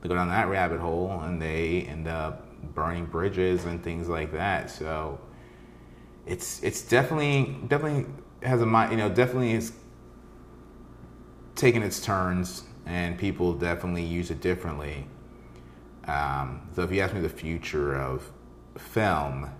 They 0.00 0.08
go 0.08 0.14
down 0.14 0.28
that 0.28 0.48
rabbit 0.48 0.78
hole, 0.78 1.20
and 1.22 1.42
they 1.42 1.82
end 1.82 2.06
up 2.06 2.46
burning 2.74 3.06
bridges 3.06 3.64
and 3.64 3.82
things 3.82 4.08
like 4.08 4.30
that. 4.32 4.70
So 4.70 5.18
it's 6.26 6.62
it's 6.62 6.82
definitely 6.82 7.56
definitely 7.66 8.06
has 8.44 8.62
a 8.62 8.66
mind. 8.66 8.92
You 8.92 8.98
know, 8.98 9.08
definitely 9.08 9.52
is 9.52 9.72
taking 11.56 11.82
its 11.82 11.98
turns, 12.00 12.62
and 12.86 13.18
people 13.18 13.52
definitely 13.52 14.04
use 14.04 14.30
it 14.30 14.40
differently. 14.40 15.06
Um, 16.06 16.60
so 16.74 16.82
if 16.82 16.92
you 16.92 17.00
ask 17.00 17.12
me 17.14 17.20
the 17.20 17.28
future 17.28 17.96
of 17.96 18.30
film, 18.76 19.50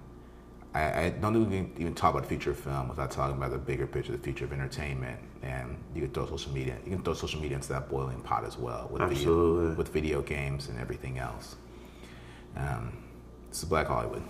I, 0.74 1.04
I 1.04 1.08
don't 1.10 1.32
think 1.32 1.50
we 1.50 1.58
can 1.58 1.80
even 1.80 1.94
talk 1.94 2.10
about 2.10 2.24
the 2.24 2.28
future 2.28 2.54
film 2.54 2.88
without 2.88 3.10
talking 3.10 3.36
about 3.36 3.50
the 3.50 3.58
bigger 3.58 3.86
picture, 3.86 4.12
the 4.12 4.18
future 4.18 4.44
of 4.44 4.52
entertainment, 4.52 5.18
and 5.42 5.76
you 5.94 6.02
can 6.02 6.10
throw 6.10 6.26
social 6.26 6.52
media. 6.52 6.76
You 6.84 6.92
can 6.92 7.02
throw 7.02 7.14
social 7.14 7.40
media 7.40 7.56
into 7.56 7.68
that 7.70 7.88
boiling 7.88 8.20
pot 8.20 8.44
as 8.44 8.58
well 8.58 8.88
with 8.90 9.00
Absolutely. 9.00 9.60
video, 9.64 9.74
with 9.76 9.88
video 9.88 10.22
games 10.22 10.68
and 10.68 10.78
everything 10.78 11.18
else. 11.18 11.56
Um, 12.56 12.92
this 13.48 13.62
is 13.62 13.68
Black 13.68 13.86
Hollywood. 13.86 14.22